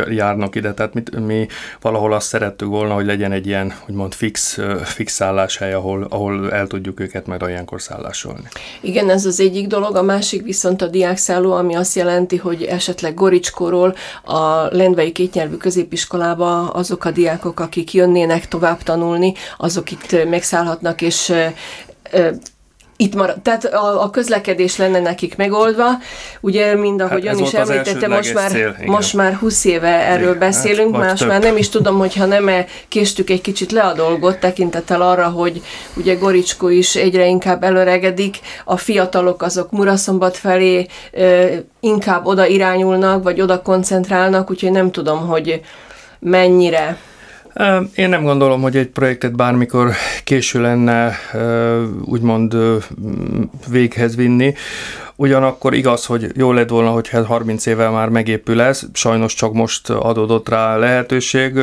[0.10, 0.74] járnak ide.
[0.74, 1.48] Tehát mi, mi
[1.82, 6.68] valahol azt szerettük volna, hogy legyen egy ilyen úgymond fix, fix szálláshely, ahol, ahol el
[6.68, 8.48] tudjuk őket majd olyankor szállásolni.
[8.82, 13.14] Igen, ez az egyik dolog, a másik viszont a diákszálló, ami azt jelenti, hogy esetleg
[13.14, 21.02] Goricskóról a Lendvei kétnyelvű középiskolába azok a diákok, akik jönnének tovább tanulni, azok itt megszállhatnak,
[21.02, 21.34] és
[23.00, 25.88] itt marad, tehát a, a közlekedés lenne nekik megoldva,
[26.42, 30.28] ugye mind ahogy hát ön is említette, most már, cél, most már 20 éve erről
[30.28, 31.28] igen, beszélünk, hát, más több.
[31.28, 35.28] már nem is tudom, hogyha nem -e késtük egy kicsit le a dolgot, tekintettel arra,
[35.28, 35.62] hogy
[35.94, 41.46] ugye Goricskó is egyre inkább előregedik, a fiatalok azok Muraszombat felé ö,
[41.80, 45.62] inkább oda irányulnak, vagy oda koncentrálnak, úgyhogy nem tudom, hogy
[46.20, 46.98] mennyire
[47.96, 49.92] én nem gondolom, hogy egy projektet bármikor
[50.24, 51.14] késő lenne
[52.06, 52.56] úgymond
[53.68, 54.54] véghez vinni.
[55.20, 59.90] Ugyanakkor igaz, hogy jó lett volna, hogy 30 évvel már megépül ez, sajnos csak most
[59.90, 61.54] adódott rá lehetőség.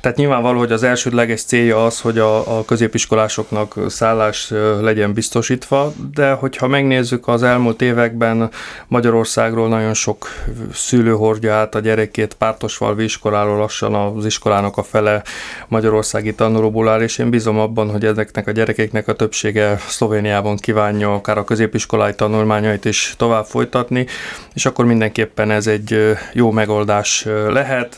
[0.00, 6.32] Tehát nyilvánvaló, hogy az elsődleges célja az, hogy a, a középiskolásoknak szállás legyen biztosítva, de
[6.32, 8.50] hogyha megnézzük az elmúlt években
[8.86, 10.28] Magyarországról nagyon sok
[10.72, 15.22] szülő hordja át a gyerekét Pártosvalvi iskoláról lassan az iskolának a fele
[15.68, 21.14] magyarországi tanulóból áll, és én bízom abban, hogy ezeknek a gyerekeknek a többsége Szlovéniában kívánja
[21.14, 24.06] akár a középiskolai tanulmányait projektet is tovább folytatni,
[24.54, 27.96] és akkor mindenképpen ez egy jó megoldás lehet.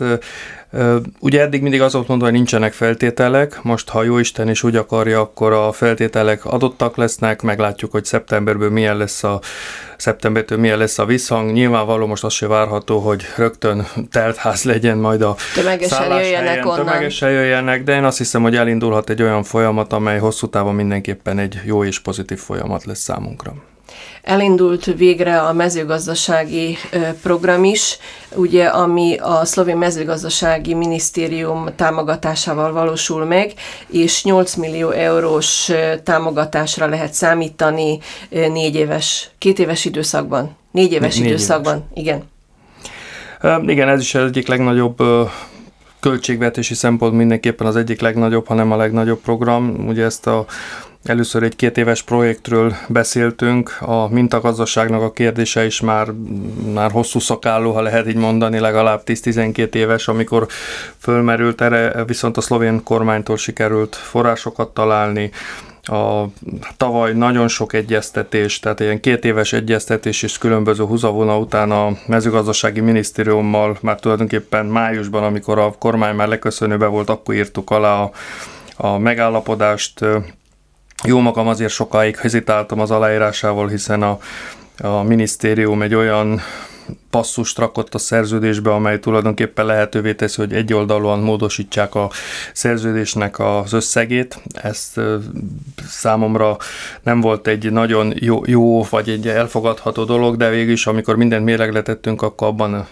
[1.21, 4.77] Ugye eddig mindig az volt mondva, hogy nincsenek feltételek, most ha jó Isten is úgy
[4.77, 9.41] akarja, akkor a feltételek adottak lesznek, meglátjuk, hogy szeptemberből milyen lesz a
[9.97, 11.53] szeptembertől milyen lesz a visszhang.
[11.53, 16.85] Nyilvánvaló most az se várható, hogy rögtön teltház legyen majd a Tömegesen jöjjenek onnan.
[16.85, 21.39] Tömegesen jöjjenek, de én azt hiszem, hogy elindulhat egy olyan folyamat, amely hosszú távon mindenképpen
[21.39, 23.55] egy jó és pozitív folyamat lesz számunkra.
[24.23, 26.77] Elindult végre a mezőgazdasági
[27.23, 27.99] program is,
[28.35, 33.53] ugye, ami a szlovén mezőgazdasági minisztérium támogatásával valósul meg,
[33.89, 35.71] és 8 millió eurós
[36.03, 37.99] támogatásra lehet számítani
[38.31, 40.57] négy éves, két éves időszakban.
[40.71, 42.05] Négy éves négy időszakban, éves.
[42.05, 42.35] igen.
[43.67, 44.97] Igen, ez is az egyik legnagyobb
[46.01, 49.87] költségvetési szempont mindenképpen az egyik legnagyobb, hanem a legnagyobb program.
[49.89, 50.47] Ugye ezt a
[51.07, 56.09] Először egy két éves projektről beszéltünk, a mintagazdaságnak a kérdése is már,
[56.75, 60.47] már hosszú szakálló, ha lehet így mondani, legalább 10-12 éves, amikor
[60.99, 65.31] fölmerült erre, viszont a szlovén kormánytól sikerült forrásokat találni,
[65.83, 66.25] a
[66.77, 72.81] tavaly nagyon sok egyeztetés, tehát ilyen két éves egyeztetés és különböző húzavona után a mezőgazdasági
[72.81, 78.11] minisztériummal már tulajdonképpen májusban, amikor a kormány már leköszönőbe volt, akkor írtuk alá a,
[78.77, 80.05] a megállapodást,
[81.05, 84.19] jó magam azért sokáig hezitáltam az aláírásával, hiszen a,
[84.79, 86.41] a minisztérium egy olyan
[87.11, 92.11] passzust rakott a szerződésbe, amely tulajdonképpen lehetővé teszi, hogy egyoldalúan módosítsák a
[92.53, 94.43] szerződésnek az összegét.
[94.55, 94.93] Ez
[95.89, 96.57] számomra
[97.03, 101.45] nem volt egy nagyon jó, jó vagy egy elfogadható dolog, de végül is, amikor mindent
[101.45, 102.87] méregletettünk, akkor abban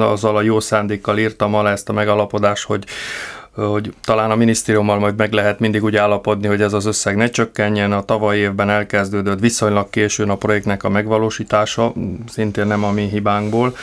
[0.00, 2.84] azzal a jó szándékkal írtam alá ezt a megalapodást, hogy
[3.56, 7.28] hogy talán a minisztériummal majd meg lehet mindig úgy állapodni, hogy ez az összeg ne
[7.28, 7.92] csökkenjen.
[7.92, 11.92] A tavalyi évben elkezdődött viszonylag későn a projektnek a megvalósítása,
[12.28, 13.76] szintén nem a mi hibánkból.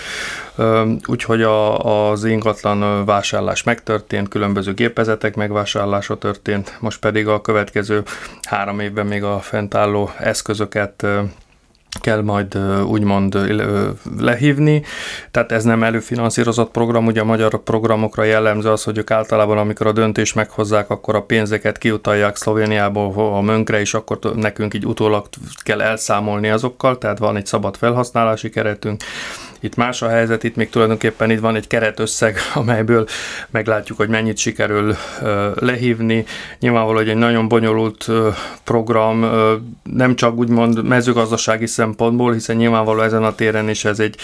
[1.06, 8.04] Úgyhogy a, az ingatlan vásárlás megtörtént, különböző gépezetek megvásárlása történt, most pedig a következő
[8.42, 11.06] három évben még a fentálló eszközöket
[12.02, 13.38] kell majd úgymond
[14.20, 14.84] lehívni,
[15.32, 19.88] tehát ez nem előfinanszírozott program, ugye a magyar programokra jellemző az, hogy ők általában, amikor
[19.88, 25.26] a döntés meghozzák, akkor a pénzeket kiutalják Szlovéniából a mönkre, és akkor nekünk így utólag
[25.64, 29.04] kell elszámolni azokkal, tehát van egy szabad felhasználási keretünk,
[29.64, 33.06] Itt más a helyzet, itt még tulajdonképpen itt van egy keretösszeg, amelyből
[33.50, 34.96] meglátjuk, hogy mennyit sikerül
[35.56, 36.26] lehívni.
[36.60, 38.08] Nyilvánvaló, hogy egy nagyon bonyolult
[38.64, 39.26] program,
[39.84, 44.16] nem csak úgymond mezőgazdasági szempontból, hiszen nyilvánvaló ezen a téren is ez egy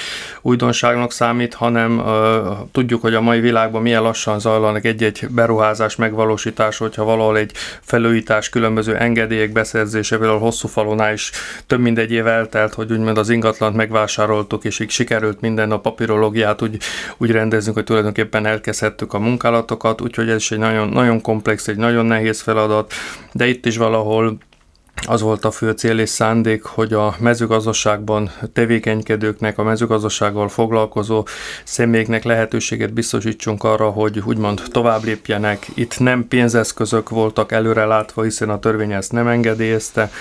[0.42, 2.04] újdonságnak számít, hanem
[2.72, 8.50] tudjuk, hogy a mai világban milyen lassan zajlanak egy-egy beruházás megvalósítás, hogyha valahol egy felújítás,
[8.50, 11.32] különböző engedélyek beszerzése, például hosszú falonál is
[11.68, 15.80] több mint egy év eltelt, hogy úgymond az ingatlant megvásároltuk, és így sikerült minden a
[15.80, 16.78] papírológiát úgy,
[17.18, 21.78] úgy rendezünk, hogy tulajdonképpen elkezdhettük a munkálatokat, úgyhogy ez is egy nagyon, nagyon komplex, egy
[21.78, 22.94] nagyon nehéz feladat,
[23.32, 24.38] de itt is valahol
[25.08, 31.28] az volt a fő cél és szándék, hogy a mezőgazdaságban tevékenykedőknek, a mezőgazdasággal foglalkozó
[31.64, 35.68] személyeknek lehetőséget biztosítsunk arra, hogy úgymond tovább lépjenek.
[35.74, 40.12] Itt nem pénzeszközök voltak előre látva, hiszen a törvény ezt nem engedélyezte,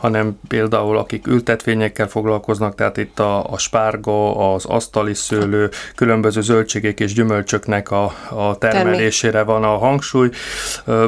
[0.00, 7.00] hanem például akik ültetvényekkel foglalkoznak, tehát itt a, a spárga, az asztali szőlő, különböző zöldségek
[7.00, 10.30] és gyümölcsöknek a, a termelésére van a hangsúly.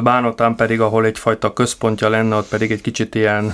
[0.03, 3.53] Bánatán pedig, ahol egyfajta központja lenne, ott pedig egy kicsit ilyen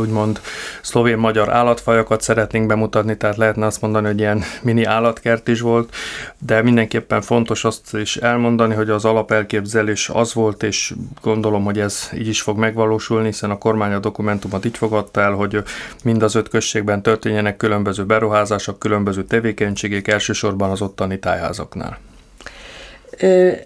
[0.00, 0.40] úgymond
[0.82, 5.94] szlovén-magyar állatfajokat szeretnénk bemutatni, tehát lehetne azt mondani, hogy ilyen mini állatkert is volt,
[6.38, 12.10] de mindenképpen fontos azt is elmondani, hogy az alapelképzelés az volt, és gondolom, hogy ez
[12.14, 15.62] így is fog megvalósulni, hiszen a kormány a dokumentumot így fogadta el, hogy
[16.04, 21.98] mind az öt községben történjenek különböző beruházások, különböző tevékenységek, elsősorban az ottani tájházaknál.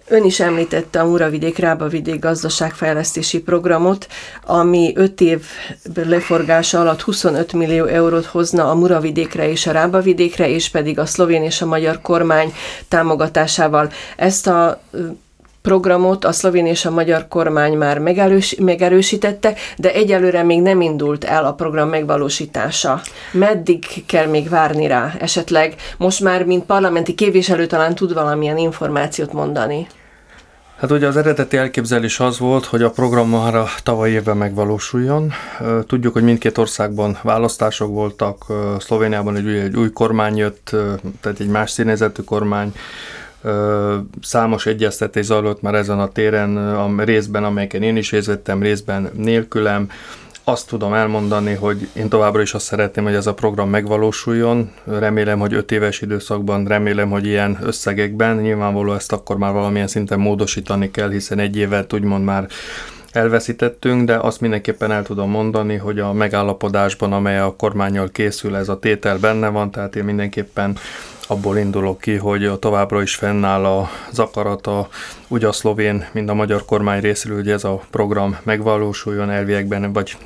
[0.07, 4.07] Ön is említette a Muravidék Rábavidék gazdaságfejlesztési programot,
[4.45, 5.45] ami 5 év
[5.93, 11.43] leforgása alatt 25 millió eurót hozna a Muravidékre és a Rábavidékre, és pedig a szlovén
[11.43, 12.53] és a magyar kormány
[12.87, 13.91] támogatásával.
[14.17, 14.81] Ezt a
[15.65, 21.23] programot a szlovén és a magyar kormány már megerős, megerősítette, de egyelőre még nem indult
[21.23, 23.01] el a program megvalósítása.
[23.31, 25.13] Meddig kell még várni rá?
[25.19, 29.87] Esetleg most már, mint parlamenti képviselő talán tud valamilyen információt mondani?
[30.79, 35.33] Hát ugye az eredeti elképzelés az volt, hogy a program már a tavaly évben megvalósuljon.
[35.87, 38.45] Tudjuk, hogy mindkét országban választások voltak,
[38.79, 40.75] Szlovéniában egy új, egy új kormány jött,
[41.21, 42.73] tehát egy más színezetű kormány,
[44.21, 49.09] Számos egyeztetés zajlott már ezen a téren, a részben, amelyeken én is részt vettem, részben
[49.13, 49.89] nélkülem.
[50.43, 54.71] Azt tudom elmondani, hogy én továbbra is azt szeretném, hogy ez a program megvalósuljon.
[54.83, 58.37] Remélem, hogy öt éves időszakban, remélem, hogy ilyen összegekben.
[58.37, 62.47] Nyilvánvaló ezt akkor már valamilyen szinten módosítani kell, hiszen egy évet úgymond már
[63.11, 68.69] elveszítettünk, de azt mindenképpen el tudom mondani, hogy a megállapodásban, amely a kormányjal készül, ez
[68.69, 70.77] a tétel benne van, tehát én mindenképpen
[71.27, 74.87] abból indulok ki, hogy továbbra is fennáll az akarata,
[75.27, 80.17] úgy a szlovén, mint a magyar kormány részéről, hogy ez a program megvalósuljon elviekben, vagy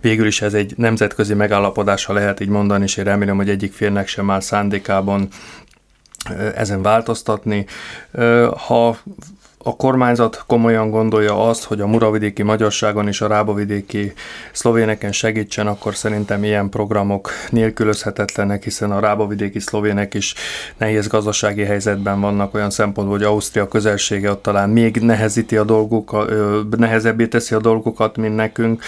[0.00, 4.08] végül is ez egy nemzetközi megállapodása lehet így mondani, és én remélem, hogy egyik félnek
[4.08, 5.28] sem áll szándékában
[6.54, 7.66] ezen változtatni.
[8.66, 8.98] Ha
[9.66, 14.12] a kormányzat komolyan gondolja azt, hogy a muravidéki magyarságon és a rábavidéki
[14.52, 20.34] szlovéneken segítsen, akkor szerintem ilyen programok nélkülözhetetlenek, hiszen a rábavidéki szlovének is
[20.76, 26.32] nehéz gazdasági helyzetben vannak olyan szempontból, hogy Ausztria közelsége ott talán még nehezíti a dolgukat,
[26.76, 28.82] nehezebbé teszi a dolgokat, mint nekünk.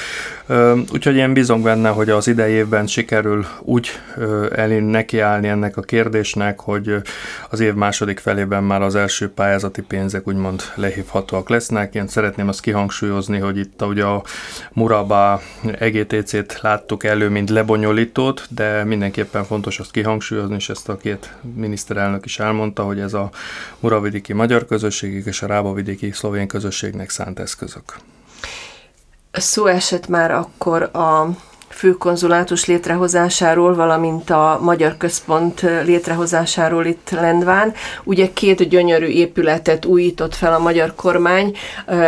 [0.93, 3.89] Úgyhogy én bízom benne, hogy az idei évben sikerül úgy
[4.55, 6.95] elén nekiállni ennek a kérdésnek, hogy
[7.51, 11.95] az év második felében már az első pályázati pénzek úgymond lehívhatóak lesznek.
[11.95, 14.23] Én szeretném azt kihangsúlyozni, hogy itt ugye a
[14.73, 15.41] Muraba
[15.79, 22.25] EGTC-t láttuk elő, mint lebonyolítót, de mindenképpen fontos azt kihangsúlyozni, és ezt a két miniszterelnök
[22.25, 23.31] is elmondta, hogy ez a
[23.81, 27.97] Muravidiki magyar közösségek és a Rábavidiki szlovén közösségnek szánt eszközök.
[29.33, 31.29] Szó esett már akkor a
[31.79, 37.73] főkonzulátus létrehozásáról, valamint a Magyar Központ létrehozásáról itt Lendván.
[38.05, 41.57] Ugye két gyönyörű épületet újított fel a magyar kormány,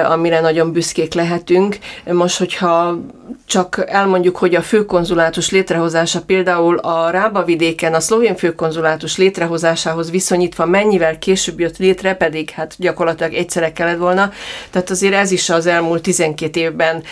[0.04, 1.78] amire nagyon büszkék lehetünk.
[2.04, 2.98] Most, hogyha
[3.46, 10.66] csak elmondjuk, hogy a főkonzulátus létrehozása például a Rába vidéken a szlovén főkonzulátus létrehozásához viszonyítva
[10.66, 14.30] mennyivel később jött létre, pedig hát gyakorlatilag egyszerre kellett volna.
[14.70, 17.02] Tehát azért ez is az elmúlt 12 évben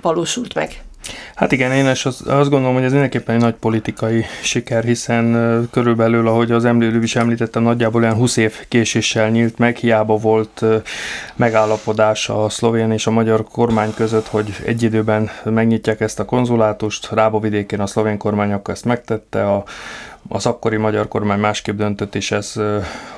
[0.00, 0.82] valósult meg.
[1.34, 6.28] Hát igen, én is azt, gondolom, hogy ez mindenképpen egy nagy politikai siker, hiszen körülbelül,
[6.28, 10.64] ahogy az emlőlő is említette, nagyjából olyan 20 év késéssel nyílt meg, hiába volt
[11.36, 17.08] megállapodás a szlovén és a magyar kormány között, hogy egy időben megnyitják ezt a konzulátust.
[17.10, 19.64] Rábovidékén a szlovén kormány akkor ezt megtette, a
[20.32, 22.54] az akkori magyar kormány másképp döntött, és ez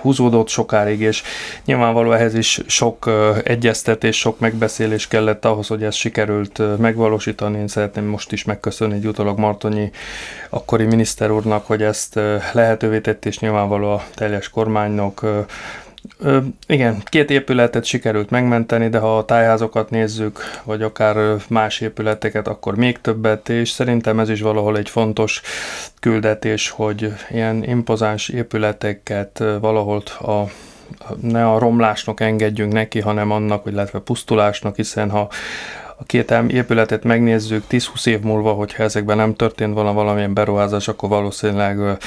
[0.01, 1.22] húzódott sokáig, és
[1.64, 3.11] nyilvánvaló ehhez is sok
[3.44, 7.59] egyeztetés, sok megbeszélés kellett ahhoz, hogy ezt sikerült megvalósítani.
[7.59, 9.90] Én szeretném most is megköszönni egy utólag Martonyi
[10.51, 12.20] akkori miniszter úrnak, hogy ezt
[12.53, 15.27] lehetővé tett, és nyilvánvaló a teljes kormánynak
[16.18, 22.48] Ö, igen, két épületet sikerült megmenteni, de ha a tájházokat nézzük, vagy akár más épületeket,
[22.48, 25.40] akkor még többet, és szerintem ez is valahol egy fontos
[26.00, 30.42] küldetés, hogy ilyen impozáns épületeket valahol a
[31.21, 35.29] ne a romlásnak engedjünk neki, hanem annak, illetve pusztulásnak, hiszen ha
[35.98, 41.08] a két épületet megnézzük 10-20 év múlva, hogyha ezekben nem történt volna valamilyen beruházás, akkor
[41.08, 41.98] valószínűleg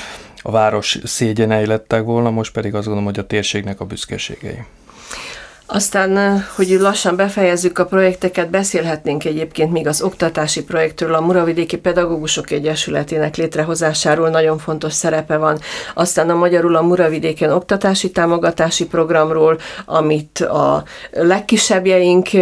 [0.48, 4.64] a város szégyenei lettek volna, most pedig azt gondolom, hogy a térségnek a büszkeségei.
[5.68, 12.52] Aztán, hogy lassan befejezzük a projekteket, beszélhetnénk egyébként még az oktatási projektről, a Muravidéki Pedagógusok
[12.52, 15.60] Egyesületének létrehozásáról nagyon fontos szerepe van.
[15.94, 22.34] Aztán a magyarul a Muravidéken oktatási támogatási programról, amit a legkisebbjeink,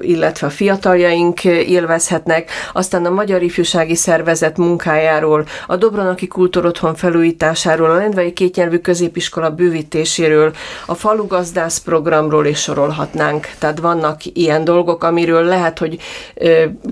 [0.00, 7.96] illetve a fiataljaink élvezhetnek, aztán a Magyar Ifjúsági Szervezet munkájáról, a Dobronaki Kultúrotthon felújításáról, a
[7.96, 10.52] Lendvai Kétnyelvű Középiskola bővítéséről,
[10.86, 13.48] a Falugazdász programról és sorolhatnánk.
[13.58, 15.98] Tehát vannak ilyen dolgok, amiről lehet, hogy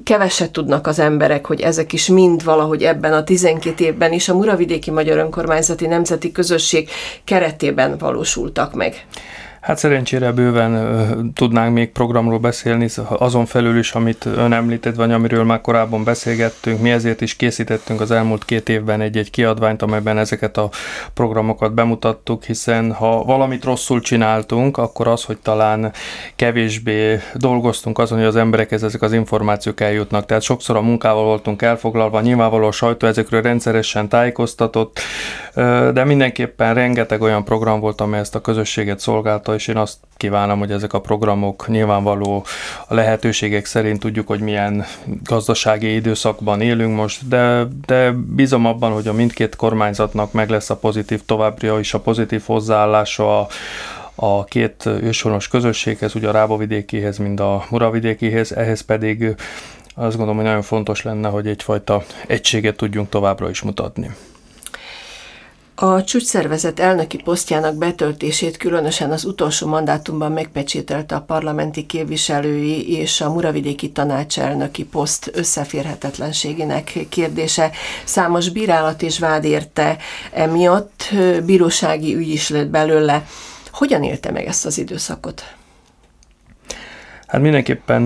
[0.04, 4.34] keveset tudnak az emberek, hogy ezek is mind valahogy ebben a 12 évben is a
[4.34, 6.88] Muravidéki Magyar Önkormányzati Nemzeti Közösség
[7.24, 9.06] keretében valósultak meg.
[9.60, 15.44] Hát szerencsére bőven tudnánk még programról beszélni, azon felül is, amit ön említett, vagy amiről
[15.44, 16.80] már korábban beszélgettünk.
[16.80, 20.70] Mi ezért is készítettünk az elmúlt két évben egy-egy kiadványt, amelyben ezeket a
[21.14, 25.92] programokat bemutattuk, hiszen ha valamit rosszul csináltunk, akkor az, hogy talán
[26.36, 30.26] kevésbé dolgoztunk azon, hogy az emberekhez ezek az információk eljutnak.
[30.26, 35.00] Tehát sokszor a munkával voltunk elfoglalva, nyilvánvaló a sajtó ezekről rendszeresen tájékoztatott,
[35.92, 40.58] de mindenképpen rengeteg olyan program volt, amely ezt a közösséget szolgálta, és én azt kívánom,
[40.58, 42.44] hogy ezek a programok nyilvánvaló
[42.88, 44.84] a lehetőségek szerint tudjuk, hogy milyen
[45.24, 50.76] gazdasági időszakban élünk most, de, de bízom abban, hogy a mindkét kormányzatnak meg lesz a
[50.76, 53.48] pozitív továbbra is a pozitív hozzáállása a,
[54.14, 59.34] a két őshonos közösséghez, ugye a Rábavidékihez, mind a Muravidékihez, ehhez pedig
[59.94, 64.10] azt gondolom, hogy nagyon fontos lenne, hogy egyfajta egységet tudjunk továbbra is mutatni.
[65.82, 73.32] A csúcsszervezet elnöki posztjának betöltését különösen az utolsó mandátumban megpecsételte a parlamenti képviselői és a
[73.32, 77.70] Muravidéki tanácselnöki poszt összeférhetetlenségének kérdése.
[78.04, 79.96] Számos bírálat és vád érte
[80.32, 81.04] emiatt,
[81.44, 83.26] bírósági ügy is lett belőle.
[83.72, 85.42] Hogyan élte meg ezt az időszakot?
[87.30, 88.04] Hát mindenképpen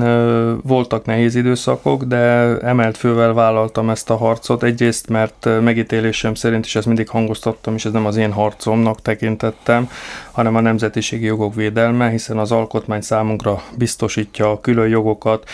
[0.62, 2.16] voltak nehéz időszakok, de
[2.59, 4.62] emelt fővel vállaltam ezt a harcot.
[4.62, 9.91] Egyrészt, mert megítélésem szerint is ezt mindig hangoztattam, és ez nem az én harcomnak tekintettem,
[10.33, 15.49] hanem a nemzetiségi jogok védelme, hiszen az alkotmány számunkra biztosítja a külön jogokat,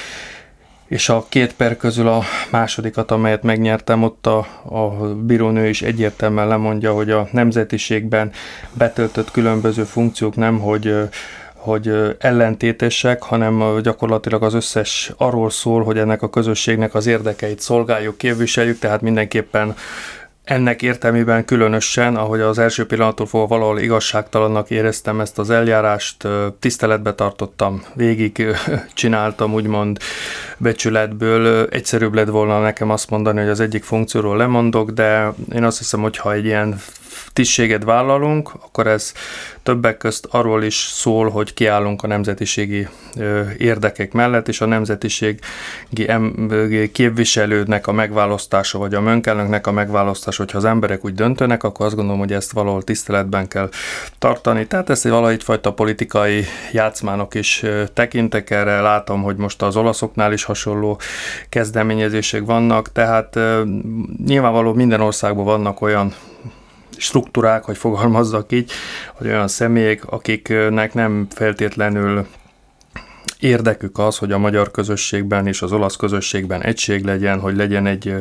[0.86, 6.48] és a két per közül a másodikat, amelyet megnyertem, ott a, a bírónő is egyértelműen
[6.48, 8.32] lemondja, hogy a nemzetiségben
[8.72, 10.94] betöltött különböző funkciók nem, hogy
[11.60, 18.18] hogy ellentétesek, hanem gyakorlatilag az összes arról szól, hogy ennek a közösségnek az érdekeit szolgáljuk,
[18.18, 19.74] képviseljük, tehát mindenképpen
[20.44, 27.14] ennek értelmében különösen, ahogy az első pillanattól fogva valahol igazságtalannak éreztem ezt az eljárást, tiszteletbe
[27.14, 28.46] tartottam, végig
[28.94, 29.98] csináltam úgymond
[30.56, 31.66] becsületből.
[31.70, 36.00] Egyszerűbb lett volna nekem azt mondani, hogy az egyik funkcióról lemondok, de én azt hiszem,
[36.00, 36.80] hogy ha egy ilyen
[37.32, 39.12] tisztséget vállalunk, akkor ez
[39.62, 42.88] többek közt arról is szól, hogy kiállunk a nemzetiségi
[43.58, 45.38] érdekek mellett, és a nemzetiségi
[46.92, 51.94] képviselődnek a megválasztása, vagy a mönkelnöknek a megválasztása, hogyha az emberek úgy döntenek, akkor azt
[51.94, 53.68] gondolom, hogy ezt valahol tiszteletben kell
[54.18, 54.66] tartani.
[54.66, 60.44] Tehát ezt egy fajta politikai játszmának is tekintek erre, látom, hogy most az olaszoknál is
[60.44, 61.00] hasonló
[61.48, 63.38] kezdeményezések vannak, tehát
[64.26, 66.14] nyilvánvaló minden országban vannak olyan
[67.00, 68.72] struktúrák, hogy fogalmazzak így,
[69.14, 72.26] hogy olyan személyek, akiknek nem feltétlenül
[73.40, 78.14] érdekük az, hogy a magyar közösségben és az olasz közösségben egység legyen, hogy legyen egy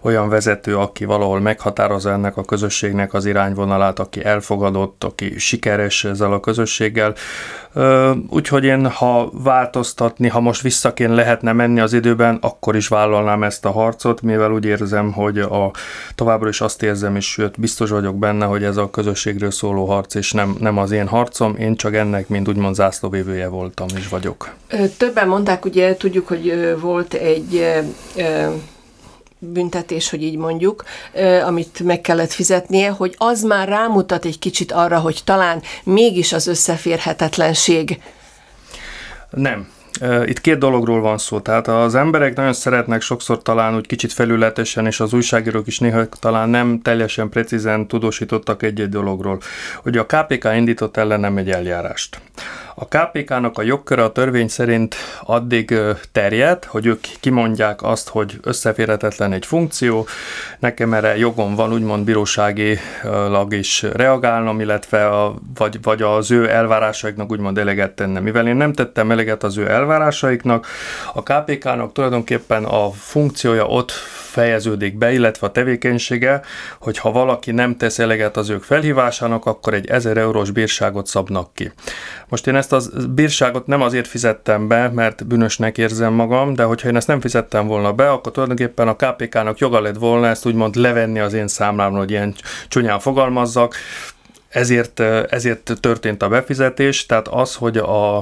[0.00, 6.32] olyan vezető, aki valahol meghatározza ennek a közösségnek az irányvonalát, aki elfogadott, aki sikeres ezzel
[6.32, 7.14] a közösséggel.
[8.28, 13.64] Úgyhogy én, ha változtatni, ha most visszaként lehetne menni az időben, akkor is vállalnám ezt
[13.64, 15.70] a harcot, mivel úgy érzem, hogy a,
[16.14, 20.14] továbbra is azt érzem, és sőt, biztos vagyok benne, hogy ez a közösségről szóló harc,
[20.14, 24.51] és nem, nem az én harcom, én csak ennek, mint úgymond zászlóvévője voltam, és vagyok.
[24.96, 27.66] Többen mondták, ugye tudjuk, hogy volt egy
[29.38, 30.84] büntetés, hogy így mondjuk,
[31.46, 36.46] amit meg kellett fizetnie, hogy az már rámutat egy kicsit arra, hogy talán mégis az
[36.46, 38.00] összeférhetetlenség.
[39.30, 39.68] Nem,
[40.24, 41.40] itt két dologról van szó.
[41.40, 46.06] Tehát az emberek nagyon szeretnek sokszor talán úgy kicsit felületesen, és az újságírók is néha
[46.08, 49.40] talán nem teljesen precízen tudósítottak egy-egy dologról.
[49.82, 52.20] Hogy a KPK indított ellenem egy eljárást.
[52.74, 54.94] A KPK-nak a jogköre a törvény szerint
[55.24, 55.74] addig
[56.12, 60.06] terjed, hogy ők kimondják azt, hogy összeférhetetlen egy funkció,
[60.58, 67.30] nekem erre jogom van úgymond bíróságilag is reagálnom, illetve a, vagy, vagy az ő elvárásaiknak
[67.30, 68.20] úgymond eleget tenne.
[68.20, 70.66] Mivel én nem tettem eleget az ő elvárásaiknak,
[71.14, 73.92] a KPK-nak tulajdonképpen a funkciója ott
[74.32, 76.40] fejeződik be, illetve a tevékenysége,
[76.80, 81.54] hogy ha valaki nem tesz eleget az ők felhívásának, akkor egy 1000 eurós bírságot szabnak
[81.54, 81.72] ki.
[82.28, 82.80] Most én ezt a
[83.14, 87.66] bírságot nem azért fizettem be, mert bűnösnek érzem magam, de hogyha én ezt nem fizettem
[87.66, 91.98] volna be, akkor tulajdonképpen a KPK-nak joga lett volna ezt úgymond levenni az én számlámról,
[91.98, 92.34] hogy ilyen
[92.68, 93.74] csúnyán fogalmazzak,
[94.52, 95.00] ezért,
[95.30, 98.16] ezért történt a befizetés, tehát az, hogy a,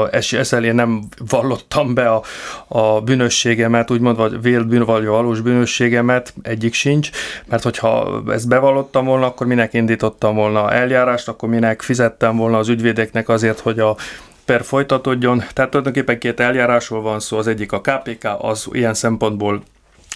[0.00, 2.22] a SSL én nem vallottam be a,
[2.68, 7.10] a bűnösségemet, úgymond, vagy vélt bűn, vagy valós bűnösségemet, egyik sincs,
[7.46, 12.68] mert hogyha ezt bevallottam volna, akkor minek indítottam volna eljárást, akkor minek fizettem volna az
[12.68, 13.96] ügyvédeknek azért, hogy a
[14.44, 15.42] per folytatódjon.
[15.52, 19.62] Tehát tulajdonképpen két eljárásról van szó, az egyik a KPK, az ilyen szempontból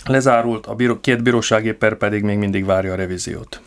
[0.05, 3.61] lezárult, a bíró, két bírósági per pedig még mindig várja a revíziót.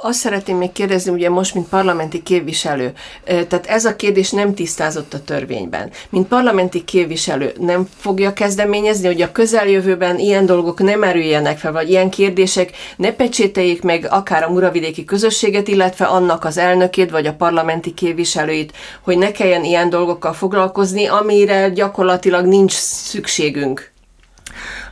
[0.00, 2.92] Azt szeretném még kérdezni, ugye most, mint parlamenti képviselő,
[3.24, 5.90] tehát ez a kérdés nem tisztázott a törvényben.
[6.10, 11.90] Mint parlamenti képviselő nem fogja kezdeményezni, hogy a közeljövőben ilyen dolgok nem erüljenek fel, vagy
[11.90, 17.34] ilyen kérdések ne pecsételjék meg akár a muravidéki közösséget, illetve annak az elnökét, vagy a
[17.34, 18.72] parlamenti képviselőit,
[19.02, 23.92] hogy ne kelljen ilyen dolgokkal foglalkozni, amire gyakorlatilag nincs szükségünk.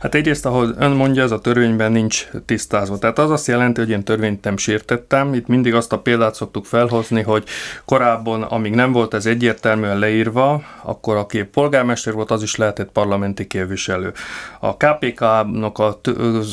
[0.01, 2.97] Hát egyrészt, ahogy ön mondja, ez a törvényben nincs tisztázva.
[2.97, 5.33] Tehát az azt jelenti, hogy én törvényt nem sértettem.
[5.33, 7.43] Itt mindig azt a példát szoktuk felhozni, hogy
[7.85, 13.47] korábban, amíg nem volt ez egyértelműen leírva, akkor aki polgármester volt, az is lehetett parlamenti
[13.47, 14.13] képviselő.
[14.59, 15.99] A KPK-nak a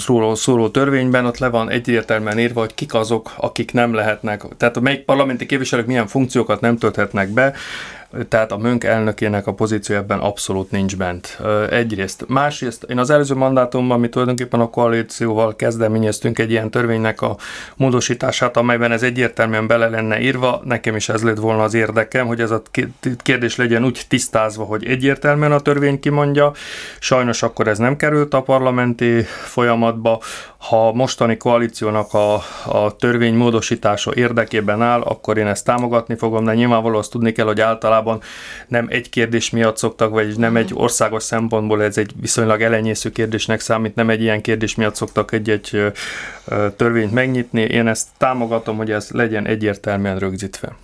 [0.00, 4.80] szóló, szóló törvényben ott le van egyértelműen írva, hogy kik azok, akik nem lehetnek, tehát
[4.80, 7.54] melyik parlamenti képviselők milyen funkciókat nem tölthetnek be,
[8.28, 11.38] tehát a Mönk elnökének a pozíció ebben abszolút nincs bent.
[11.70, 12.24] Egyrészt.
[12.28, 17.36] Másrészt én az előző mandátumban, mi tulajdonképpen a koalícióval kezdeményeztünk egy ilyen törvénynek a
[17.76, 20.60] módosítását, amelyben ez egyértelműen bele lenne írva.
[20.64, 22.62] Nekem is ez lett volna az érdekem, hogy ez a
[23.22, 26.52] kérdés legyen úgy tisztázva, hogy egyértelműen a törvény kimondja.
[26.98, 30.20] Sajnos akkor ez nem került a parlamenti folyamatba.
[30.58, 32.34] Ha mostani koalíciónak a,
[32.64, 37.46] a törvény módosítása érdekében áll, akkor én ezt támogatni fogom, de nyilvánvalóan azt tudni kell,
[37.46, 38.03] hogy általában
[38.68, 43.60] nem egy kérdés miatt szoktak, vagy nem egy országos szempontból ez egy viszonylag elenyésző kérdésnek
[43.60, 45.92] számít, nem egy ilyen kérdés miatt szoktak egy-egy
[46.76, 47.60] törvényt megnyitni.
[47.60, 50.76] Én ezt támogatom, hogy ez legyen egyértelműen rögzítve.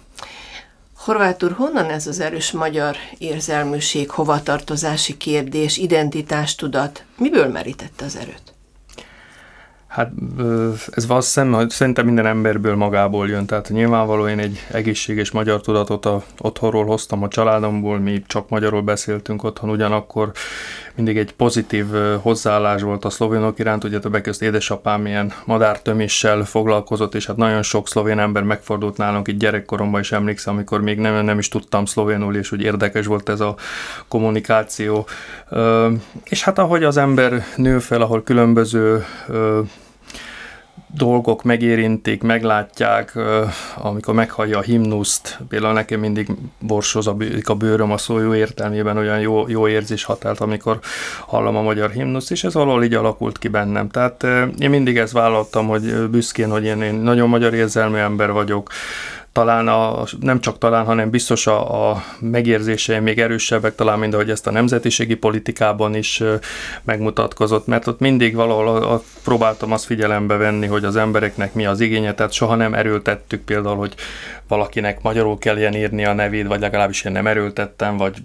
[0.97, 7.05] Horváth úr, honnan ez az erős magyar érzelműség, hovatartozási kérdés, identitástudat?
[7.19, 8.50] Miből merítette az erőt?
[9.91, 10.11] Hát
[10.91, 16.23] ez valószínűleg szerintem minden emberből magából jön, tehát nyilvánvaló én egy egészséges magyar tudatot a,
[16.39, 20.33] otthonról hoztam a családomból, mi csak magyarul beszéltünk otthon, ugyanakkor
[20.95, 21.87] mindig egy pozitív
[22.23, 27.63] hozzáállás volt a szlovénok iránt, ugye többek között édesapám ilyen madártöméssel foglalkozott, és hát nagyon
[27.63, 31.85] sok szlovén ember megfordult nálunk itt gyerekkoromban is emlékszem, amikor még nem, nem is tudtam
[31.85, 33.57] szlovénul, és úgy érdekes volt ez a
[34.09, 35.07] kommunikáció.
[36.25, 39.05] És hát ahogy az ember nő fel, ahol különböző
[40.95, 43.19] dolgok megérintik, meglátják,
[43.77, 46.29] amikor meghallja a himnuszt, például nekem mindig
[46.59, 50.79] borsozik a bőröm a szó jó értelmében, olyan jó, jó érzés hatált, amikor
[51.27, 53.89] hallom a magyar himnuszt, és ez valahol így alakult ki bennem.
[53.89, 54.27] Tehát
[54.59, 58.71] én mindig ezt vállaltam, hogy büszkén, hogy én, én nagyon magyar érzelmű ember vagyok,
[59.33, 64.31] talán a, nem csak talán, hanem biztos a, a megérzéseim még erősebbek talán, mint ahogy
[64.31, 66.23] ezt a nemzetiségi politikában is
[66.83, 71.67] megmutatkozott, mert ott mindig valahol a, a, próbáltam azt figyelembe venni, hogy az embereknek mi
[71.67, 73.95] az igénye, tehát soha nem erőltettük például, hogy
[74.49, 78.23] valakinek magyarul kell ilyen írni a nevét, vagy legalábbis én nem erőltettem, vagy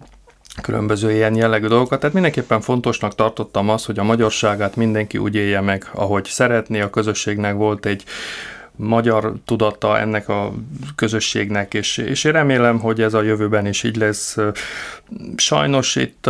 [0.61, 1.99] különböző ilyen jellegű dolgokat.
[1.99, 6.81] Tehát mindenképpen fontosnak tartottam azt, hogy a magyarságát mindenki úgy élje meg, ahogy szeretné.
[6.81, 8.03] A közösségnek volt egy
[8.75, 10.53] magyar tudata ennek a
[10.95, 14.37] közösségnek, és, és én remélem, hogy ez a jövőben is így lesz.
[15.35, 16.29] Sajnos itt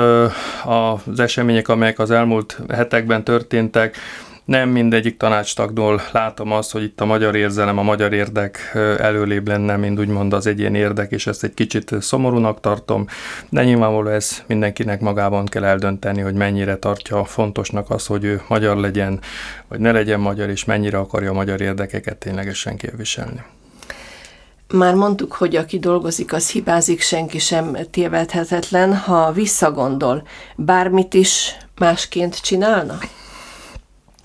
[0.65, 3.97] az események, amelyek az elmúlt hetekben történtek,
[4.45, 9.75] Nem mindegyik tanácstagdól látom azt, hogy itt a magyar érzelem, a magyar érdek előlébb lenne,
[9.75, 13.07] mint úgymond az egyén érdek, és ezt egy kicsit szomorúnak tartom,
[13.49, 18.77] de nyilvánvaló ez mindenkinek magában kell eldönteni, hogy mennyire tartja fontosnak az, hogy ő magyar
[18.77, 19.19] legyen,
[19.67, 23.43] vagy ne legyen magyar, és mennyire akarja a magyar érdekeket ténylegesen képviselni.
[24.73, 28.95] Már mondtuk, hogy aki dolgozik, az hibázik, senki sem tévedhetetlen.
[28.95, 32.97] Ha visszagondol, bármit is másként csinálna?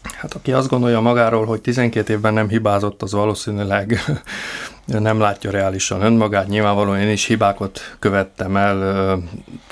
[0.02, 4.00] Hát aki azt gondolja magáról, hogy 12 évben nem hibázott, az valószínűleg
[4.86, 6.48] nem látja reálisan önmagát.
[6.48, 9.18] Nyilvánvalóan én is hibákat követtem el,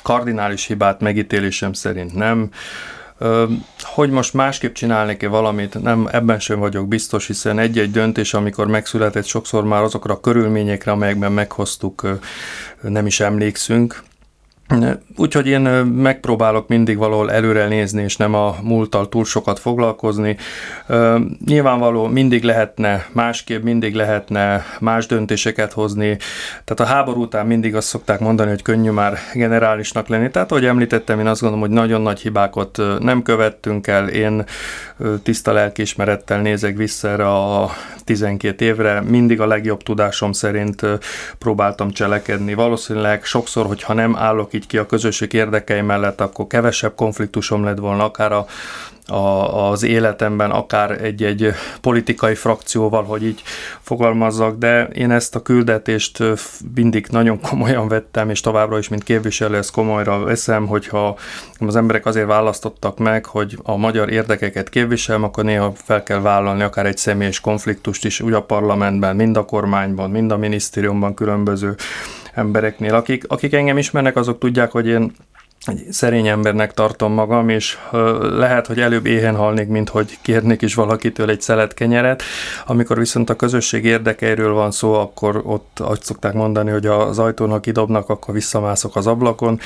[0.02, 2.50] kardinális hibát megítélésem szerint nem.
[3.82, 9.24] Hogy most másképp csinálnék-e valamit, nem, ebben sem vagyok biztos, hiszen egy-egy döntés, amikor megszületett,
[9.24, 12.18] sokszor már azokra a körülményekre, amelyekben meghoztuk,
[12.80, 14.02] nem is emlékszünk.
[15.16, 20.36] Úgyhogy én megpróbálok mindig valahol előre nézni, és nem a múlttal túl sokat foglalkozni.
[21.46, 26.16] Nyilvánvaló mindig lehetne másképp, mindig lehetne más döntéseket hozni.
[26.64, 30.30] Tehát a háború után mindig azt szokták mondani, hogy könnyű már generálisnak lenni.
[30.30, 34.08] Tehát, ahogy említettem, én azt gondolom, hogy nagyon nagy hibákat nem követtünk el.
[34.08, 34.44] Én
[35.22, 37.70] tiszta lelkiismerettel nézek vissza erre a
[38.04, 39.00] 12 évre.
[39.00, 40.86] Mindig a legjobb tudásom szerint
[41.38, 42.54] próbáltam cselekedni.
[42.54, 47.78] Valószínűleg sokszor, hogyha nem állok így ki a közösség érdekei mellett, akkor kevesebb konfliktusom lett
[47.78, 48.46] volna, akár a,
[49.06, 53.42] a, az életemben, akár egy-egy politikai frakcióval, hogy így
[53.80, 56.22] fogalmazzak, de én ezt a küldetést
[56.74, 61.16] mindig nagyon komolyan vettem, és továbbra is, mint képviselő, ezt komolyra veszem, hogyha
[61.58, 66.62] az emberek azért választottak meg, hogy a magyar érdekeket képviselem, akkor néha fel kell vállalni
[66.62, 71.74] akár egy személyes konfliktust is, úgy a parlamentben, mind a kormányban, mind a minisztériumban különböző
[72.38, 72.94] embereknél.
[72.94, 75.12] Akik, akik engem ismernek, azok tudják, hogy én
[75.66, 77.78] egy szerény embernek tartom magam, és
[78.20, 82.22] lehet, hogy előbb éhen halnék, mint hogy kérnék is valakitől egy szelet kenyeret.
[82.66, 87.62] Amikor viszont a közösség érdekeiről van szó, akkor ott azt szokták mondani, hogy az ajtónak
[87.62, 89.60] kidobnak, akkor visszamászok az ablakon,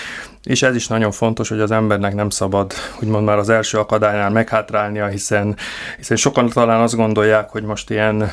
[0.44, 4.30] és ez is nagyon fontos, hogy az embernek nem szabad, úgymond már az első akadálynál
[4.30, 5.56] meghátrálnia, hiszen,
[5.96, 8.30] hiszen sokan talán azt gondolják, hogy most ilyen,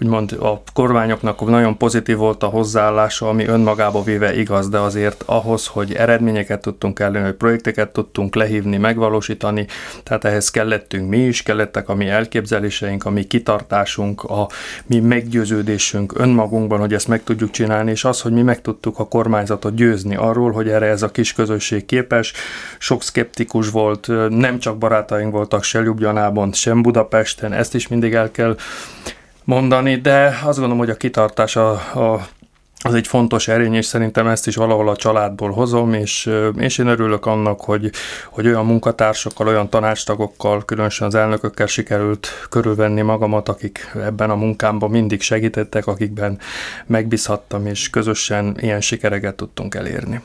[0.00, 5.66] úgymond a kormányoknak nagyon pozitív volt a hozzáállása, ami önmagába véve igaz, de azért ahhoz,
[5.66, 9.66] hogy eredményeket tudtunk elérni, hogy projekteket tudtunk lehívni, megvalósítani,
[10.02, 14.48] tehát ehhez kellettünk mi is, kellettek a mi elképzeléseink, a mi kitartásunk, a
[14.86, 19.08] mi meggyőződésünk önmagunkban, hogy ezt meg tudjuk csinálni, és az, hogy mi meg tudtuk a
[19.08, 22.32] kormányzatot győzni arról, hogy erre ez a kis közösség képes.
[22.78, 28.30] Sok szkeptikus volt, nem csak barátaink voltak se Ljubljanában, sem Budapesten, ezt is mindig el
[28.30, 28.56] kell
[29.44, 32.26] mondani, de azt gondolom, hogy a kitartás a, a
[32.84, 36.86] az egy fontos erény, és szerintem ezt is valahol a családból hozom, és, és én
[36.86, 37.90] örülök annak, hogy,
[38.30, 44.90] hogy olyan munkatársakkal, olyan tanácstagokkal, különösen az elnökökkel sikerült körülvenni magamat, akik ebben a munkámban
[44.90, 46.38] mindig segítettek, akikben
[46.86, 50.20] megbízhattam, és közösen ilyen sikereket tudtunk elérni.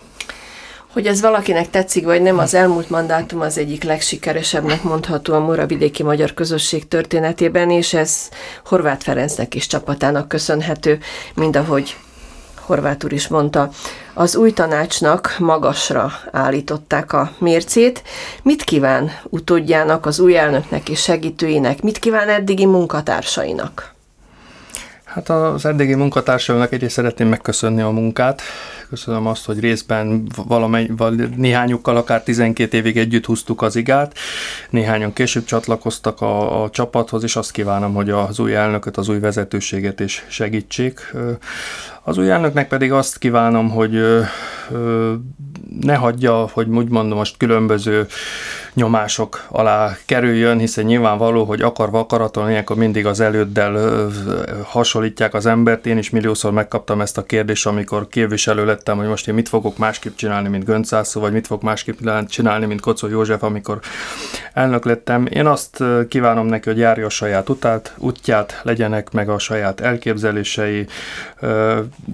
[0.97, 6.03] Hogy ez valakinek tetszik, vagy nem, az elmúlt mandátum az egyik legsikeresebbnek mondható a Moravidéki
[6.03, 8.29] Magyar Közösség történetében, és ez
[8.65, 10.99] Horváth Ferencnek és csapatának köszönhető,
[11.35, 11.97] mind ahogy
[12.61, 13.69] Horváth úr is mondta,
[14.13, 18.03] az új tanácsnak magasra állították a mércét.
[18.43, 23.95] Mit kíván utódjának, az új elnöknek és segítőinek, mit kíván eddigi munkatársainak?
[25.03, 28.41] Hát az eddigi munkatársaimnak egyrészt szeretném megköszönni a munkát.
[28.89, 34.17] Köszönöm azt, hogy részben valamely, val, néhányukkal akár 12 évig együtt húztuk az igát.
[34.69, 39.19] Néhányan később csatlakoztak a, a csapathoz, és azt kívánom, hogy az új elnököt, az új
[39.19, 41.13] vezetőséget is segítsék.
[42.03, 44.03] Az új elnöknek pedig azt kívánom, hogy
[45.81, 48.07] ne hagyja, hogy úgy mondom, most különböző
[48.73, 54.07] nyomások alá kerüljön, hiszen nyilvánvaló, hogy akarva akaraton ilyenkor mindig az előddel
[54.63, 55.85] hasonlítják az embert.
[55.85, 59.78] Én is milliószor megkaptam ezt a kérdést, amikor képviselő lettem, hogy most én mit fogok
[59.78, 63.80] másképp csinálni, mint Göncászó, vagy mit fogok másképp csinálni, mint Kocó József, amikor
[64.53, 65.25] elnök lettem.
[65.30, 70.86] Én azt kívánom neki, hogy járja a saját utát, útját, legyenek meg a saját elképzelései,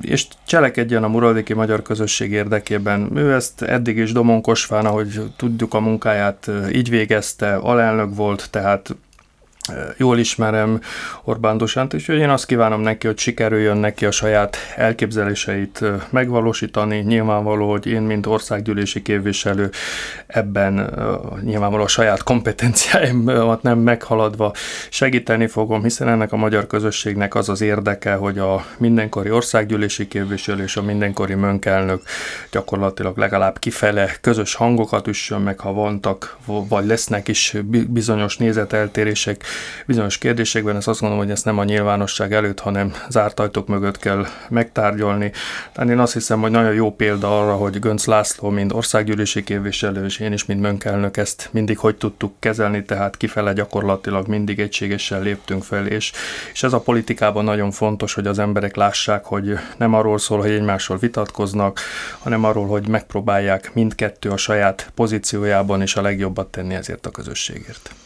[0.02, 3.10] és cselekedjen a Muralviki Magyar Közösség érdekében.
[3.16, 8.96] Ő ezt eddig is Domon ahogy tudjuk a munkáját, így végezte, alelnök volt, tehát
[9.98, 10.80] jól ismerem
[11.24, 16.98] Orbán Dusánt, és én azt kívánom neki, hogy sikerüljön neki a saját elképzeléseit megvalósítani.
[16.98, 19.70] Nyilvánvaló, hogy én, mint országgyűlési képviselő,
[20.28, 20.94] ebben
[21.44, 24.54] nyilvánvaló a saját kompetenciáimat nem meghaladva
[24.90, 30.64] segíteni fogom, hiszen ennek a magyar közösségnek az az érdeke, hogy a mindenkori országgyűlési képviselő
[30.64, 32.02] és a mindenkori mönkelnök
[32.52, 37.56] gyakorlatilag legalább kifele közös hangokat üssön meg, ha vantak, vagy lesznek is
[37.88, 39.44] bizonyos nézeteltérések,
[39.86, 43.98] bizonyos kérdésekben, ezt azt gondolom, hogy ezt nem a nyilvánosság előtt, hanem zárt ajtók mögött
[43.98, 45.32] kell megtárgyalni.
[45.72, 50.06] Tehát én azt hiszem, hogy nagyon jó példa arra, hogy Gönc László, mint országgyűlési képviselő,
[50.06, 55.22] és én is, mint mönkelnök ezt mindig hogy tudtuk kezelni, tehát kifele gyakorlatilag mindig egységesen
[55.22, 56.12] léptünk fel, és,
[56.54, 60.52] és ez a politikában nagyon fontos, hogy az emberek lássák, hogy nem arról szól, hogy
[60.52, 61.80] egymással vitatkoznak,
[62.20, 68.03] hanem arról, hogy megpróbálják mindkettő a saját pozíciójában is a legjobbat tenni ezért a közösségért.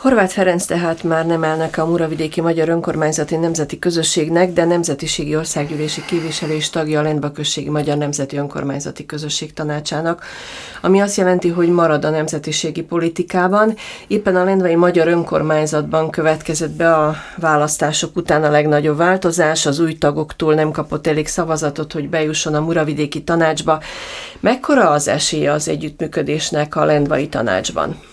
[0.00, 6.04] Horváth Ferenc tehát már nem elnök a Muravidéki Magyar Önkormányzati Nemzeti Közösségnek, de Nemzetiségi Országgyűlési
[6.04, 10.24] képviselő és tagja a Lendbaközségi Magyar Nemzeti Önkormányzati Közösség tanácsának,
[10.80, 13.74] ami azt jelenti, hogy marad a nemzetiségi politikában.
[14.06, 19.98] Éppen a Lendvai Magyar Önkormányzatban következett be a választások után a legnagyobb változás, az új
[19.98, 23.82] tagoktól nem kapott elég szavazatot, hogy bejusson a Muravidéki Tanácsba.
[24.40, 28.09] Mekkora az esélye az együttműködésnek a Lendvai Tanácsban?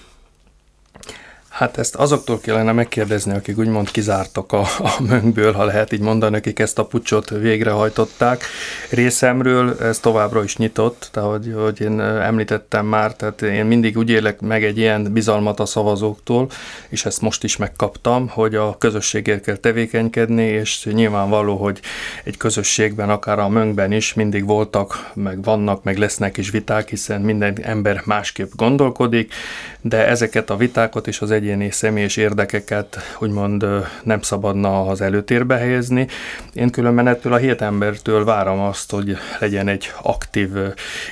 [1.58, 6.36] Hát ezt azoktól kellene megkérdezni, akik úgymond kizártak a, a mönkből, ha lehet így mondani,
[6.36, 8.44] akik ezt a pucsot végrehajtották.
[8.90, 14.10] Részemről ez továbbra is nyitott, tehát hogy, hogy én említettem már, tehát én mindig úgy
[14.10, 16.50] élek meg egy ilyen bizalmat a szavazóktól,
[16.90, 21.80] és ezt most is megkaptam, hogy a közösségért kell tevékenykedni, és nyilvánvaló, hogy
[22.24, 27.22] egy közösségben, akár a mönkben is mindig voltak, meg vannak, meg lesznek is viták, hiszen
[27.22, 29.34] minden ember másképp gondolkodik,
[29.82, 33.66] de ezeket a vitákat és az egy egyéni személyes érdekeket úgymond
[34.04, 36.08] nem szabadna az előtérbe helyezni.
[36.54, 40.50] Én különben ettől a hét embertől várom azt, hogy legyen egy aktív,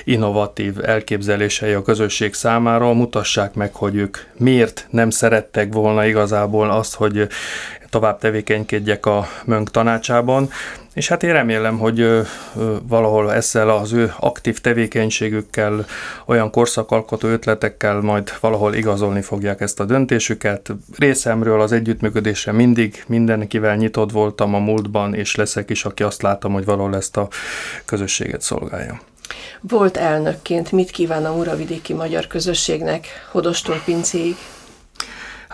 [0.03, 6.95] innovatív elképzelései a közösség számára, mutassák meg, hogy ők miért nem szerettek volna igazából azt,
[6.95, 7.27] hogy
[7.89, 10.49] tovább tevékenykedjek a Mönk tanácsában,
[10.95, 12.21] és hát én remélem, hogy
[12.87, 15.85] valahol ezzel az ő aktív tevékenységükkel,
[16.25, 20.71] olyan korszakalkotó ötletekkel majd valahol igazolni fogják ezt a döntésüket.
[20.97, 26.53] Részemről az együttműködésre mindig mindenkivel nyitott voltam a múltban, és leszek is, aki azt látom,
[26.53, 27.27] hogy valahol ezt a
[27.85, 29.01] közösséget szolgálja.
[29.61, 34.35] Volt elnökként, mit kíván a Muravidéki Magyar Közösségnek, Hodostól Pincéig?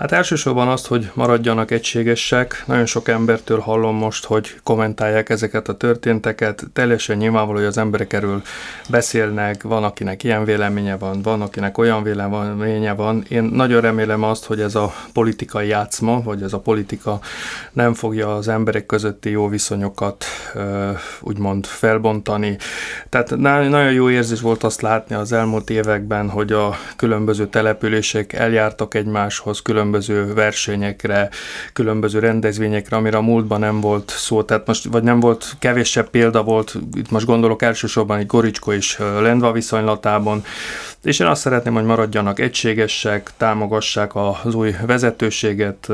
[0.02, 2.64] Hát elsősorban azt, hogy maradjanak egységesek.
[2.66, 6.64] Nagyon sok embertől hallom most, hogy kommentálják ezeket a történteket.
[6.74, 8.42] Teljesen nyilvánvaló, hogy az emberek erről
[8.90, 13.26] beszélnek, van akinek ilyen véleménye van, van akinek olyan véleménye van.
[13.28, 17.20] Én nagyon remélem azt, hogy ez a politikai játszma, vagy ez a politika
[17.72, 20.26] nem fogja az emberek közötti jó viszonyokat
[21.20, 22.58] úgymond felbontani.
[23.10, 28.94] Tehát nagyon jó érzés volt azt látni az elmúlt években, hogy a különböző települések eljártak
[28.94, 31.30] egymáshoz, különböző különböző versenyekre,
[31.74, 36.44] különböző rendezvényekre, amire a múltban nem volt szó, tehát most, vagy nem volt, kevésebb példa
[36.44, 40.44] volt, itt most gondolok elsősorban egy Goricsko és Lendva viszonylatában,
[41.04, 45.88] és én azt szeretném, hogy maradjanak egységesek, támogassák az új vezetőséget,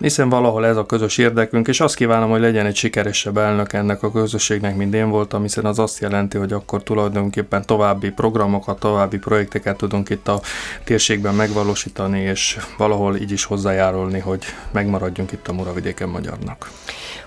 [0.00, 4.02] hiszen valahol ez a közös érdekünk, és azt kívánom, hogy legyen egy sikeresebb elnök ennek
[4.02, 9.18] a közösségnek, mint én voltam, hiszen az azt jelenti, hogy akkor tulajdonképpen további programokat, további
[9.18, 10.40] projekteket tudunk itt a
[10.84, 16.70] térségben megvalósítani, és valahol így is hozzájárulni, hogy megmaradjunk itt a Muravidéken magyarnak.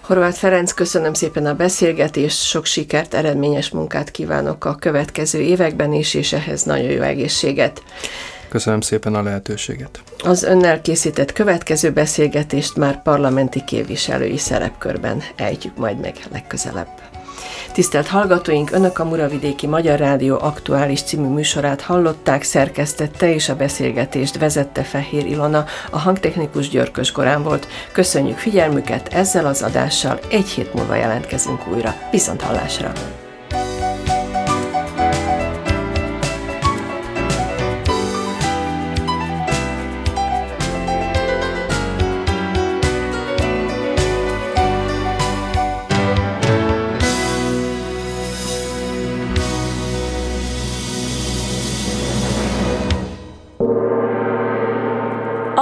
[0.01, 6.13] Horváth Ferenc, köszönöm szépen a beszélgetést, sok sikert, eredményes munkát kívánok a következő években is,
[6.13, 7.83] és ehhez nagyon jó egészséget.
[8.51, 10.01] Köszönöm szépen a lehetőséget.
[10.23, 16.87] Az önnel készített következő beszélgetést már parlamenti képviselői szerepkörben ejtjük majd meg legközelebb.
[17.73, 24.37] Tisztelt hallgatóink, Önök a Muravidéki Magyar Rádió aktuális című műsorát hallották, szerkesztette és a beszélgetést
[24.37, 27.67] vezette Fehér Ilona, a hangtechnikus Györkös Gorán volt.
[27.91, 31.95] Köszönjük figyelmüket, ezzel az adással egy hét múlva jelentkezünk újra.
[32.11, 32.91] Viszont hallásra!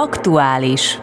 [0.00, 0.96] Aktuális